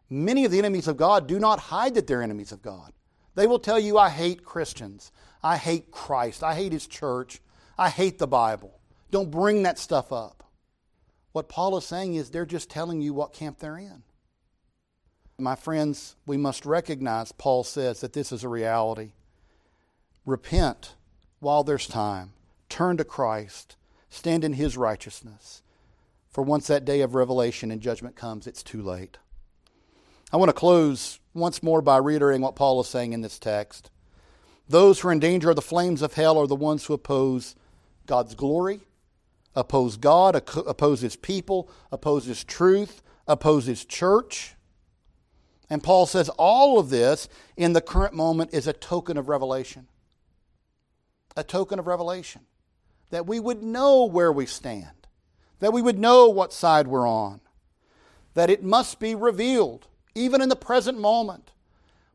Many 0.09 0.47
of 0.47 0.51
the 0.51 0.59
enemies 0.59 0.89
of 0.89 0.97
God 0.97 1.27
do 1.27 1.39
not 1.39 1.59
hide 1.59 1.95
that 1.95 2.07
they're 2.07 2.23
enemies 2.23 2.53
of 2.53 2.63
God. 2.63 2.95
They 3.35 3.47
will 3.47 3.59
tell 3.59 3.79
you, 3.79 3.99
I 3.99 4.09
hate 4.09 4.43
Christians. 4.43 5.13
I 5.43 5.57
hate 5.57 5.91
Christ. 5.91 6.43
I 6.43 6.55
hate 6.55 6.73
his 6.73 6.87
church. 6.87 7.41
I 7.79 7.89
hate 7.89 8.19
the 8.19 8.27
Bible. 8.27 8.79
Don't 9.11 9.31
bring 9.31 9.63
that 9.63 9.79
stuff 9.79 10.13
up. 10.13 10.45
What 11.33 11.49
Paul 11.49 11.77
is 11.77 11.85
saying 11.85 12.15
is 12.15 12.31
they're 12.31 12.47
just 12.47 12.71
telling 12.71 13.01
you 13.01 13.15
what 13.15 13.33
camp 13.33 13.59
they're 13.59 13.79
in. 13.79 14.03
My 15.39 15.55
friends, 15.55 16.17
we 16.27 16.37
must 16.37 16.67
recognize, 16.67 17.33
Paul 17.33 17.65
says, 17.65 18.01
that 18.01 18.13
this 18.13 18.33
is 18.33 18.45
a 18.45 18.49
reality. 18.49 19.13
Repent 20.27 20.95
while 21.39 21.65
there's 21.65 21.87
time. 21.87 22.33
Turn 22.69 22.99
to 22.99 23.05
Christ. 23.05 23.77
Stand 24.11 24.45
in 24.45 24.55
His 24.55 24.77
righteousness. 24.77 25.63
For 26.29 26.43
once 26.43 26.67
that 26.67 26.85
day 26.85 27.01
of 27.01 27.15
revelation 27.15 27.71
and 27.71 27.81
judgment 27.81 28.17
comes, 28.17 28.47
it's 28.47 28.63
too 28.63 28.83
late. 28.83 29.17
I 30.33 30.37
want 30.37 30.51
to 30.51 30.55
close 30.55 31.19
once 31.35 31.63
more 31.63 31.81
by 31.81 31.97
reiterating 31.97 32.43
what 32.43 32.55
Paul 32.55 32.81
is 32.81 32.89
saying 32.89 33.13
in 33.13 33.23
this 33.23 33.39
text. 33.39 33.91
Those 34.71 35.01
who 35.01 35.09
are 35.09 35.13
in 35.13 35.19
danger 35.19 35.51
of 35.51 35.57
the 35.57 35.63
flames 35.63 36.01
of 36.01 36.15
hell 36.15 36.39
are 36.39 36.47
the 36.47 36.55
ones 36.55 36.85
who 36.85 36.95
oppose 36.95 37.57
God's 38.07 38.37
glory, 38.37 38.83
oppose 39.55 39.97
God, 39.97 40.37
oppose 40.37 41.01
His 41.01 41.17
people, 41.17 41.69
oppose 41.91 42.25
His 42.25 42.45
truth, 42.45 43.03
oppose 43.27 43.67
His 43.67 43.85
church. 43.85 44.55
And 45.69 45.83
Paul 45.83 46.07
says 46.07 46.29
all 46.39 46.79
of 46.79 46.89
this 46.89 47.29
in 47.57 47.73
the 47.73 47.81
current 47.81 48.15
moment 48.15 48.55
is 48.55 48.69
a 48.69 48.73
token 48.73 49.17
of 49.17 49.29
revelation 49.29 49.89
a 51.37 51.45
token 51.45 51.79
of 51.79 51.87
revelation, 51.87 52.43
that 53.11 53.27
we 53.27 53.41
would 53.41 53.63
know 53.63 54.05
where 54.05 54.33
we 54.33 54.47
stand, 54.47 55.07
that 55.61 55.73
we 55.73 55.83
would 55.83 55.99
know 55.99 56.29
what 56.29 56.53
side 56.53 56.89
we're 56.89 57.09
on, 57.09 57.41
that 58.35 58.51
it 58.51 58.63
must 58.63 58.99
be 58.99 59.15
revealed, 59.15 59.87
even 60.15 60.41
in 60.41 60.49
the 60.49 60.57
present 60.57 60.99
moment. 60.99 61.53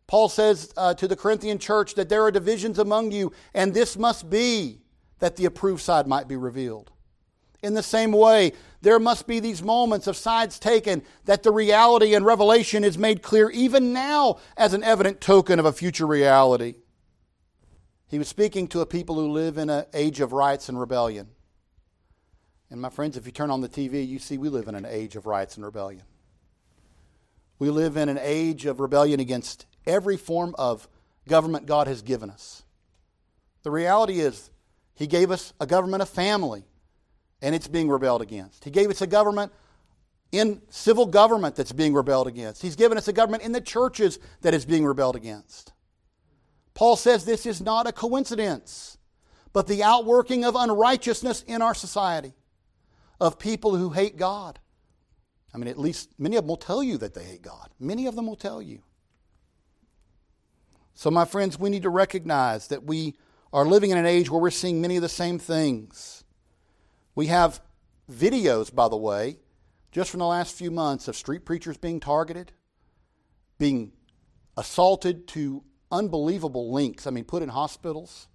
Paul 0.07 0.29
says 0.29 0.71
uh, 0.77 0.93
to 0.95 1.07
the 1.07 1.15
Corinthian 1.15 1.57
church 1.57 1.95
that 1.95 2.09
there 2.09 2.23
are 2.23 2.31
divisions 2.31 2.77
among 2.79 3.11
you, 3.11 3.31
and 3.53 3.73
this 3.73 3.97
must 3.97 4.29
be 4.29 4.81
that 5.19 5.35
the 5.35 5.45
approved 5.45 5.81
side 5.81 6.07
might 6.07 6.27
be 6.27 6.35
revealed. 6.35 6.91
In 7.63 7.73
the 7.73 7.81
same 7.81 8.11
way, 8.11 8.51
there 8.81 8.99
must 8.99 9.25
be 9.25 9.39
these 9.39 9.63
moments 9.63 10.05
of 10.05 10.15
sides 10.15 10.59
taken 10.59 11.01
that 11.23 11.41
the 11.41 11.51
reality 11.51 12.13
and 12.13 12.23
revelation 12.23 12.83
is 12.83 12.97
made 12.97 13.23
clear 13.23 13.49
even 13.49 13.91
now 13.91 14.37
as 14.55 14.73
an 14.73 14.83
evident 14.83 15.19
token 15.19 15.57
of 15.57 15.65
a 15.65 15.73
future 15.73 16.05
reality. 16.05 16.75
He 18.07 18.19
was 18.19 18.27
speaking 18.27 18.67
to 18.67 18.81
a 18.81 18.85
people 18.85 19.15
who 19.15 19.31
live 19.31 19.57
in 19.57 19.71
an 19.71 19.85
age 19.95 20.19
of 20.19 20.31
riots 20.31 20.69
and 20.69 20.79
rebellion. 20.79 21.29
And 22.69 22.79
my 22.79 22.89
friends, 22.89 23.17
if 23.17 23.25
you 23.25 23.31
turn 23.31 23.49
on 23.49 23.61
the 23.61 23.69
TV, 23.69 24.07
you 24.07 24.19
see 24.19 24.37
we 24.37 24.49
live 24.49 24.67
in 24.67 24.75
an 24.75 24.85
age 24.85 25.15
of 25.15 25.25
riots 25.25 25.55
and 25.55 25.65
rebellion. 25.65 26.03
We 27.57 27.71
live 27.71 27.97
in 27.97 28.09
an 28.09 28.19
age 28.21 28.67
of 28.67 28.79
rebellion 28.79 29.19
against 29.19 29.65
every 29.87 30.17
form 30.17 30.55
of 30.57 30.87
government 31.27 31.65
God 31.65 31.87
has 31.87 32.01
given 32.01 32.29
us. 32.29 32.63
The 33.63 33.71
reality 33.71 34.19
is, 34.19 34.49
He 34.93 35.07
gave 35.07 35.31
us 35.31 35.53
a 35.59 35.65
government 35.65 36.01
of 36.01 36.09
family, 36.09 36.65
and 37.41 37.55
it's 37.55 37.67
being 37.67 37.89
rebelled 37.89 38.21
against. 38.21 38.63
He 38.63 38.71
gave 38.71 38.89
us 38.89 39.01
a 39.01 39.07
government 39.07 39.51
in 40.31 40.61
civil 40.69 41.05
government 41.05 41.55
that's 41.55 41.71
being 41.71 41.93
rebelled 41.93 42.27
against. 42.27 42.61
He's 42.61 42.75
given 42.75 42.97
us 42.97 43.07
a 43.07 43.13
government 43.13 43.43
in 43.43 43.51
the 43.51 43.61
churches 43.61 44.19
that 44.41 44.53
is 44.53 44.65
being 44.65 44.85
rebelled 44.85 45.15
against. 45.15 45.73
Paul 46.73 46.97
says 46.97 47.23
this 47.23 47.45
is 47.45 47.61
not 47.61 47.87
a 47.87 47.93
coincidence, 47.93 48.97
but 49.53 49.67
the 49.67 49.83
outworking 49.83 50.43
of 50.43 50.55
unrighteousness 50.55 51.43
in 51.43 51.61
our 51.61 51.73
society, 51.73 52.33
of 53.19 53.39
people 53.39 53.75
who 53.75 53.91
hate 53.91 54.17
God. 54.17 54.59
I 55.53 55.57
mean, 55.57 55.69
at 55.69 55.79
least 55.79 56.09
many 56.19 56.35
of 56.35 56.43
them 56.43 56.49
will 56.49 56.57
tell 56.57 56.83
you 56.83 56.97
that 56.97 57.13
they 57.13 57.23
hate 57.23 57.41
God. 57.41 57.69
Many 57.79 58.07
of 58.07 58.15
them 58.15 58.27
will 58.27 58.35
tell 58.35 58.61
you. 58.61 58.81
So, 60.95 61.12
my 61.12 61.25
friends, 61.25 61.60
we 61.60 61.69
need 61.69 61.84
to 61.84 61.89
recognize 61.89 62.69
that 62.69 62.86
we 62.86 63.15
are 63.51 63.65
living 63.65 63.91
in 63.91 63.97
an 63.97 64.05
age 64.05 64.29
where 64.29 64.41
we're 64.41 64.49
seeing 64.49 64.81
many 64.81 64.95
of 64.95 65.01
the 65.01 65.10
same 65.10 65.38
things. 65.38 66.23
We 67.15 67.27
have 67.27 67.62
videos, 68.10 68.73
by 68.73 68.88
the 68.88 68.95
way, 68.95 69.39
just 69.91 70.10
from 70.10 70.19
the 70.19 70.25
last 70.25 70.55
few 70.55 70.71
months 70.71 71.10
of 71.10 71.17
street 71.17 71.45
preachers 71.45 71.77
being 71.77 71.99
targeted, 71.99 72.53
being 73.58 73.91
assaulted 74.55 75.27
to 75.29 75.63
unbelievable 75.91 76.71
links. 76.71 77.05
I 77.05 77.12
mean, 77.12 77.25
put 77.25 77.43
in 77.43 77.49
hospitals. 77.49 78.29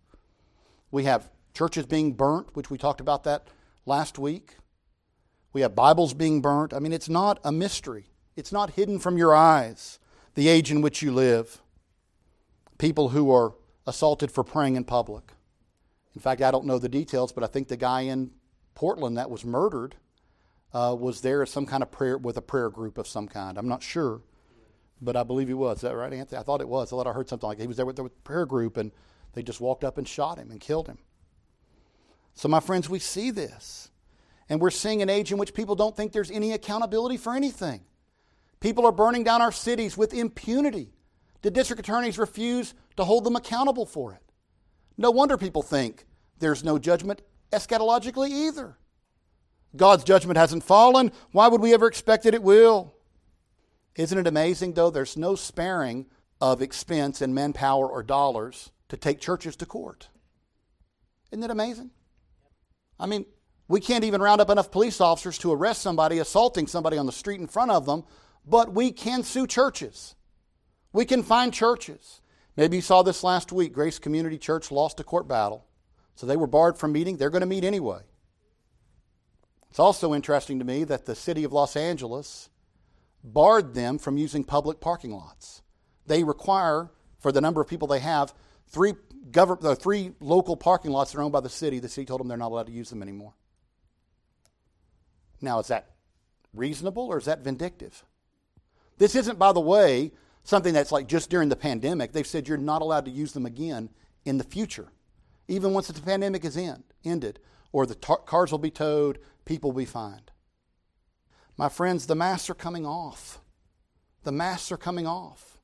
We 0.91 1.05
have 1.05 1.31
churches 1.55 1.87
being 1.87 2.13
burnt, 2.13 2.55
which 2.55 2.69
we 2.69 2.77
talked 2.77 3.01
about 3.01 3.25
that 3.25 3.49
last 3.87 4.19
week. 4.19 4.57
We 5.55 5.63
have 5.63 5.75
Bibles 5.75 6.13
being 6.13 6.43
burnt. 6.43 6.75
I 6.75 6.79
mean, 6.79 6.93
it's 6.93 7.09
not 7.09 7.41
a 7.43 7.53
mystery, 7.53 8.11
it's 8.37 8.53
not 8.53 8.73
hidden 8.73 8.99
from 8.99 9.17
your 9.17 9.35
eyes, 9.35 9.99
the 10.35 10.49
age 10.49 10.71
in 10.71 10.83
which 10.83 11.01
you 11.01 11.11
live. 11.11 11.63
People 12.81 13.11
who 13.11 13.31
are 13.31 13.55
assaulted 13.87 14.33
for 14.33 14.43
praying 14.43 14.75
in 14.75 14.83
public. 14.83 15.33
In 16.17 16.21
fact, 16.21 16.43
I 16.43 16.51
don't 16.51 16.67
know 16.67 16.81
the 16.81 16.89
details, 16.89 17.31
but 17.31 17.45
I 17.45 17.47
think 17.47 17.69
the 17.69 17.77
guy 17.77 18.01
in 18.01 18.33
Portland 18.75 19.19
that 19.19 19.31
was 19.31 19.45
murdered 19.45 19.95
uh, 20.73 20.97
was 20.99 21.21
there 21.21 21.43
as 21.43 21.51
some 21.51 21.67
kind 21.67 21.83
of 21.83 21.93
prayer 21.93 22.19
with 22.19 22.37
a 22.37 22.43
prayer 22.43 22.71
group 22.71 22.99
of 22.99 23.07
some 23.07 23.29
kind. 23.29 23.57
I'm 23.57 23.69
not 23.69 23.85
sure 23.85 24.23
but 25.01 25.17
I 25.17 25.23
believe 25.23 25.49
he 25.49 25.55
was. 25.55 25.79
Is 25.79 25.83
that 25.83 25.97
right, 25.97 26.13
Anthony? 26.13 26.39
I 26.39 26.43
thought 26.43 26.61
it 26.61 26.69
was. 26.69 26.93
I 26.93 26.97
thought 26.97 27.07
I 27.07 27.13
heard 27.13 27.29
something 27.29 27.49
like 27.49 27.59
that. 27.59 27.65
he 27.65 27.69
was 27.69 27.77
there 27.77 27.87
with 27.87 27.97
the 27.97 28.09
prayer 28.25 28.47
group 28.47 28.77
and 28.77 28.93
they 29.33 29.43
just 29.43 29.61
walked 29.61 29.85
up 29.85 29.99
and 29.99 30.07
shot 30.07 30.39
him 30.39 30.51
and 30.51 30.61
killed 30.61 30.89
him. 30.89 30.99
So, 32.35 32.49
my 32.49 32.61
friends, 32.61 32.89
we 32.89 32.99
see 32.99 33.31
this. 33.31 33.91
And 34.49 34.61
we're 34.61 34.71
seeing 34.71 35.01
an 35.01 35.09
age 35.09 35.31
in 35.31 35.39
which 35.39 35.55
people 35.55 35.77
don't 35.77 35.97
think 35.97 36.13
there's 36.13 36.31
any 36.31 36.53
accountability 36.53 37.17
for 37.17 37.35
anything. 37.35 37.83
People 38.59 38.85
are 38.85 38.93
burning 38.93 39.25
down 39.25 39.41
our 39.41 39.53
cities 39.53 39.97
with 39.97 40.13
impunity. 40.13 40.91
The 41.43 41.51
district 41.51 41.81
attorneys 41.81 42.19
refuse 42.19 42.75
to 42.97 43.05
hold 43.05 43.25
them 43.25 43.37
accountable 43.37 43.87
for 43.87 44.13
it. 44.13 44.23
No 44.99 45.11
wonder 45.11 45.37
people 45.37 45.63
think 45.63 46.07
there's 46.39 46.65
no 46.65 46.79
judgment 46.79 47.23
eschatologically 47.53 48.29
either. 48.31 48.77
God's 49.77 50.05
judgment 50.05 50.37
hasn't 50.37 50.65
fallen. 50.65 51.13
Why 51.33 51.49
would 51.49 51.61
we 51.61 51.73
ever 51.73 51.87
expect 51.87 52.25
that 52.25 52.35
it 52.35 52.43
will? 52.43 52.95
Isn't 53.97 54.19
it 54.19 54.27
amazing, 54.27 54.75
though? 54.75 54.91
There's 54.91 55.17
no 55.17 55.35
sparing 55.35 56.07
of 56.41 56.63
expense 56.63 57.23
in 57.23 57.35
manpower 57.35 57.89
or 57.89 58.03
dollars 58.03 58.71
to 58.89 58.97
take 58.97 59.21
churches 59.21 59.57
to 59.57 59.67
court. 59.67 60.09
Isn't 61.31 61.45
it 61.45 61.51
amazing? 61.51 61.91
I 62.99 63.07
mean, 63.07 63.25
we 63.69 63.81
can't 63.81 64.05
even 64.05 64.21
round 64.21 64.41
up 64.41 64.51
enough 64.51 64.71
police 64.71 65.01
officers 65.01 65.39
to 65.39 65.53
arrest 65.53 65.83
somebody 65.83 66.19
assaulting 66.19 66.67
somebody 66.67 66.99
on 66.99 67.07
the 67.07 67.13
street 67.13 67.41
in 67.41 67.47
front 67.47 67.71
of 67.71 67.87
them, 67.87 68.05
but 68.45 68.75
we 68.75 68.91
can 68.91 69.23
sue 69.23 69.47
churches. 69.47 70.17
We 70.93 71.05
can 71.05 71.23
find 71.23 71.53
churches. 71.53 72.21
Maybe 72.57 72.77
you 72.77 72.83
saw 72.83 73.03
this 73.03 73.23
last 73.23 73.53
week. 73.53 73.73
Grace 73.73 73.99
Community 73.99 74.39
Church 74.39 74.71
lost 74.71 75.01
a 75.01 75.05
court 75.05 75.29
battle, 75.29 75.67
so 76.15 76.27
they 76.27 76.37
were 76.37 76.47
barred 76.47 76.79
from 76.79 76.93
meeting. 76.93 77.17
They're 77.17 77.31
going 77.31 77.41
to 77.41 77.47
meet 77.47 77.65
anyway. 77.65 78.01
It's 79.71 79.79
also 79.79 80.15
interesting 80.15 80.59
to 80.59 80.65
me 80.65 80.85
that 80.85 81.07
the 81.07 81.15
city 81.15 81.45
of 81.45 81.53
Los 81.53 81.77
Angeles 81.77 82.51
barred 83.23 83.75
them 83.75 83.99
from 83.99 84.17
using 84.17 84.43
public 84.43 84.81
parking 84.81 85.13
lots. 85.13 85.63
They 86.07 86.25
require, 86.25 86.91
for 87.21 87.31
the 87.31 87.41
number 87.41 87.61
of 87.61 87.69
people 87.69 87.87
they 87.87 88.01
have, 88.01 88.35
three, 88.69 88.95
government, 89.31 89.65
uh, 89.65 89.75
three 89.77 90.13
local 90.21 90.57
parking 90.57 90.91
lots 90.91 91.13
that 91.13 91.19
are 91.19 91.23
owned 91.23 91.33
by 91.33 91.41
the 91.41 91.49
city. 91.49 91.79
The 91.79 91.89
city 91.89 92.07
told 92.07 92.21
them 92.21 92.27
they're 92.27 92.37
not 92.37 92.51
allowed 92.51 92.67
to 92.67 92.73
use 92.73 92.91
them 92.91 93.03
anymore. 93.03 93.35
Now, 95.41 95.61
is 95.61 95.69
that 95.69 95.91
reasonable 96.53 97.07
or 97.07 97.19
is 97.19 97.27
that 97.27 97.45
vindictive? 97.45 98.05
This 98.99 99.15
isn't, 99.15 99.39
by 99.39 99.53
the 99.53 99.61
way, 99.61 100.13
something 100.45 100.75
that's 100.75 100.93
like 100.93 101.07
just 101.07 101.31
during 101.31 101.49
the 101.49 101.57
pandemic. 101.57 102.13
They've 102.13 102.27
said 102.27 102.49
you're 102.49 102.59
not 102.59 102.83
allowed 102.83 103.05
to 103.05 103.11
use 103.11 103.33
them 103.33 103.47
again 103.47 103.91
in 104.25 104.39
the 104.39 104.45
future, 104.45 104.89
even 105.49 105.73
once 105.73 105.89
the 105.89 106.01
pandemic 106.01 106.45
is 106.45 106.57
end, 106.57 106.85
ended, 107.05 107.41
or 107.73 107.87
the 107.87 107.95
tar- 107.95 108.19
cars 108.19 108.53
will 108.53 108.59
be 108.59 108.71
towed, 108.71 109.19
people 109.45 109.73
will 109.73 109.79
be 109.79 109.85
fined. 109.85 110.31
My 111.57 111.69
friends, 111.69 112.07
the 112.07 112.15
masks 112.15 112.49
are 112.49 112.55
coming 112.55 112.87
off. 112.87 113.41
The 114.23 114.33
masks 114.33 114.71
are 114.71 114.77
coming 114.77 115.07
off. 115.07 115.59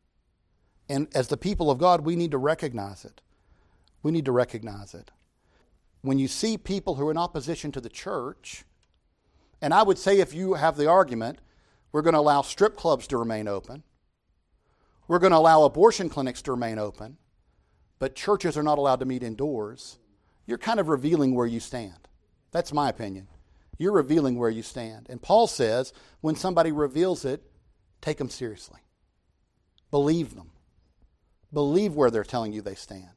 And 0.89 1.09
as 1.15 1.29
the 1.29 1.37
people 1.37 1.71
of 1.71 1.79
God, 1.79 2.01
we 2.01 2.17
need 2.17 2.31
to 2.33 2.39
recognize 2.39 3.05
it. 3.05 3.21
We 4.03 4.13
need 4.13 4.25
to 4.25 4.33
recognize 4.33 4.95
it. 4.95 5.11
When 6.03 6.19
you 6.19 6.29
see 6.29 6.59
people 6.59 6.95
who 6.95 7.09
are 7.09 7.11
in 7.11 7.17
opposition 7.17 7.73
to 7.73 7.81
the 7.81 7.89
church, 7.89 8.65
and 9.61 9.73
I 9.73 9.83
would 9.83 9.99
say 9.99 10.19
if 10.19 10.35
you 10.35 10.55
have 10.55 10.77
the 10.77 10.89
argument, 10.89 11.39
we're 11.93 12.03
going 12.03 12.15
to 12.15 12.21
allow 12.21 12.43
strip 12.43 12.77
clubs 12.77 13.07
to 13.09 13.19
remain 13.19 13.49
open, 13.49 13.83
we're 15.09 15.19
going 15.19 15.33
to 15.33 15.39
allow 15.39 15.65
abortion 15.65 16.09
clinics 16.09 16.43
to 16.43 16.53
remain 16.53 16.79
open, 16.79 17.17
but 17.99 18.15
churches 18.15 18.57
are 18.57 18.63
not 18.63 18.79
allowed 18.79 19.01
to 19.01 19.07
meet 19.07 19.23
indoors, 19.23 19.99
you're 20.47 20.59
kind 20.59 20.81
of 20.81 20.89
revealing 20.89 21.35
where 21.35 21.47
you 21.47 21.61
stand. 21.61 22.09
That's 22.53 22.73
my 22.73 22.89
opinion. 22.89 23.29
You're 23.79 23.93
revealing 23.93 24.39
where 24.39 24.51
you 24.51 24.63
stand. 24.63 25.07
And 25.11 25.21
Paul 25.21 25.47
says 25.47 25.93
when 26.21 26.37
somebody 26.37 26.73
reveals 26.73 27.25
it, 27.25 27.43
take 28.01 28.19
them 28.19 28.31
seriously. 28.31 28.81
Believe 29.91 30.35
them. 30.35 30.51
Believe 31.53 31.95
where 31.95 32.11
they're 32.11 32.25
telling 32.25 32.53
you 32.53 32.63
they 32.63 32.75
stand 32.75 33.09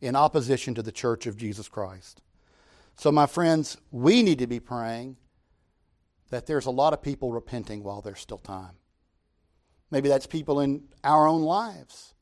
in 0.00 0.16
opposition 0.16 0.74
to 0.74 0.82
the 0.82 0.92
church 0.92 1.26
of 1.26 1.36
Jesus 1.36 1.68
Christ. 1.68 2.22
So, 2.96 3.12
my 3.12 3.26
friends, 3.26 3.76
we 3.90 4.22
need 4.22 4.38
to 4.40 4.46
be 4.46 4.60
praying 4.60 5.16
that 6.30 6.46
there's 6.46 6.66
a 6.66 6.70
lot 6.70 6.92
of 6.92 7.02
people 7.02 7.32
repenting 7.32 7.82
while 7.82 8.00
there's 8.00 8.20
still 8.20 8.38
time. 8.38 8.72
Maybe 9.90 10.08
that's 10.08 10.26
people 10.26 10.60
in 10.60 10.84
our 11.02 11.26
own 11.26 11.42
lives. 11.42 12.14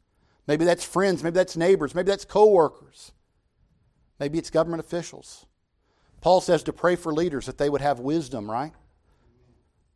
Maybe 0.47 0.65
that's 0.65 0.85
friends. 0.85 1.23
Maybe 1.23 1.35
that's 1.35 1.57
neighbors. 1.57 1.95
Maybe 1.95 2.11
that's 2.11 2.25
coworkers. 2.25 3.13
Maybe 4.21 4.39
it's 4.39 4.51
government 4.51 4.81
officials. 4.81 5.47
Paul 6.21 6.41
says 6.41 6.63
to 6.65 6.73
pray 6.73 6.97
for 6.97 7.13
leaders 7.13 7.47
that 7.47 7.59
they 7.59 7.69
would 7.69 7.81
have 7.81 8.01
wisdom, 8.01 8.51
right? 8.51 8.73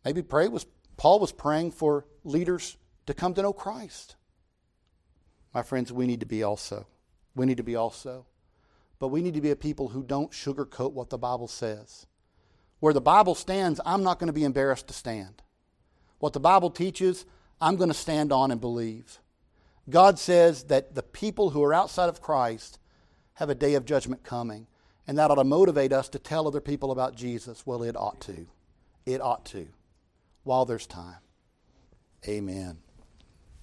Maybe 0.04 0.22
pray 0.22 0.48
was 0.48 0.66
Paul 0.96 1.18
was 1.18 1.32
praying 1.32 1.70
for 1.70 2.04
leaders 2.24 2.76
to 3.06 3.14
come 3.14 3.34
to 3.34 3.42
know 3.42 3.52
Christ. 3.52 4.16
My 5.54 5.62
friends, 5.62 5.92
we 5.92 6.06
need 6.06 6.20
to 6.20 6.26
be 6.26 6.42
also. 6.42 6.86
We 7.34 7.46
need 7.46 7.56
to 7.56 7.62
be 7.62 7.76
also. 7.76 8.26
But 8.98 9.08
we 9.08 9.22
need 9.22 9.34
to 9.34 9.40
be 9.40 9.50
a 9.50 9.56
people 9.56 9.88
who 9.88 10.02
don't 10.02 10.30
sugarcoat 10.30 10.92
what 10.92 11.10
the 11.10 11.18
Bible 11.18 11.48
says. 11.48 12.06
Where 12.80 12.92
the 12.92 13.00
Bible 13.00 13.34
stands, 13.34 13.80
I'm 13.84 14.02
not 14.02 14.18
going 14.18 14.28
to 14.28 14.32
be 14.32 14.44
embarrassed 14.44 14.88
to 14.88 14.94
stand. 14.94 15.42
What 16.18 16.34
the 16.34 16.40
Bible 16.40 16.70
teaches, 16.70 17.24
I'm 17.60 17.76
going 17.76 17.90
to 17.90 17.94
stand 17.94 18.32
on 18.32 18.50
and 18.50 18.60
believe. 18.60 19.18
God 19.88 20.18
says 20.18 20.64
that 20.64 20.94
the 20.94 21.02
people 21.02 21.50
who 21.50 21.62
are 21.62 21.74
outside 21.74 22.08
of 22.08 22.22
Christ 22.22 22.78
have 23.34 23.50
a 23.50 23.54
day 23.54 23.74
of 23.74 23.84
judgment 23.84 24.22
coming. 24.22 24.66
And 25.06 25.18
that 25.18 25.30
ought 25.30 25.36
to 25.36 25.44
motivate 25.44 25.92
us 25.92 26.08
to 26.10 26.18
tell 26.18 26.46
other 26.46 26.60
people 26.60 26.92
about 26.92 27.16
Jesus. 27.16 27.66
Well, 27.66 27.82
it 27.82 27.96
ought 27.96 28.20
to. 28.22 28.46
It 29.06 29.20
ought 29.20 29.44
to. 29.46 29.66
While 30.44 30.64
there's 30.66 30.86
time. 30.86 31.16
Amen. 32.28 32.78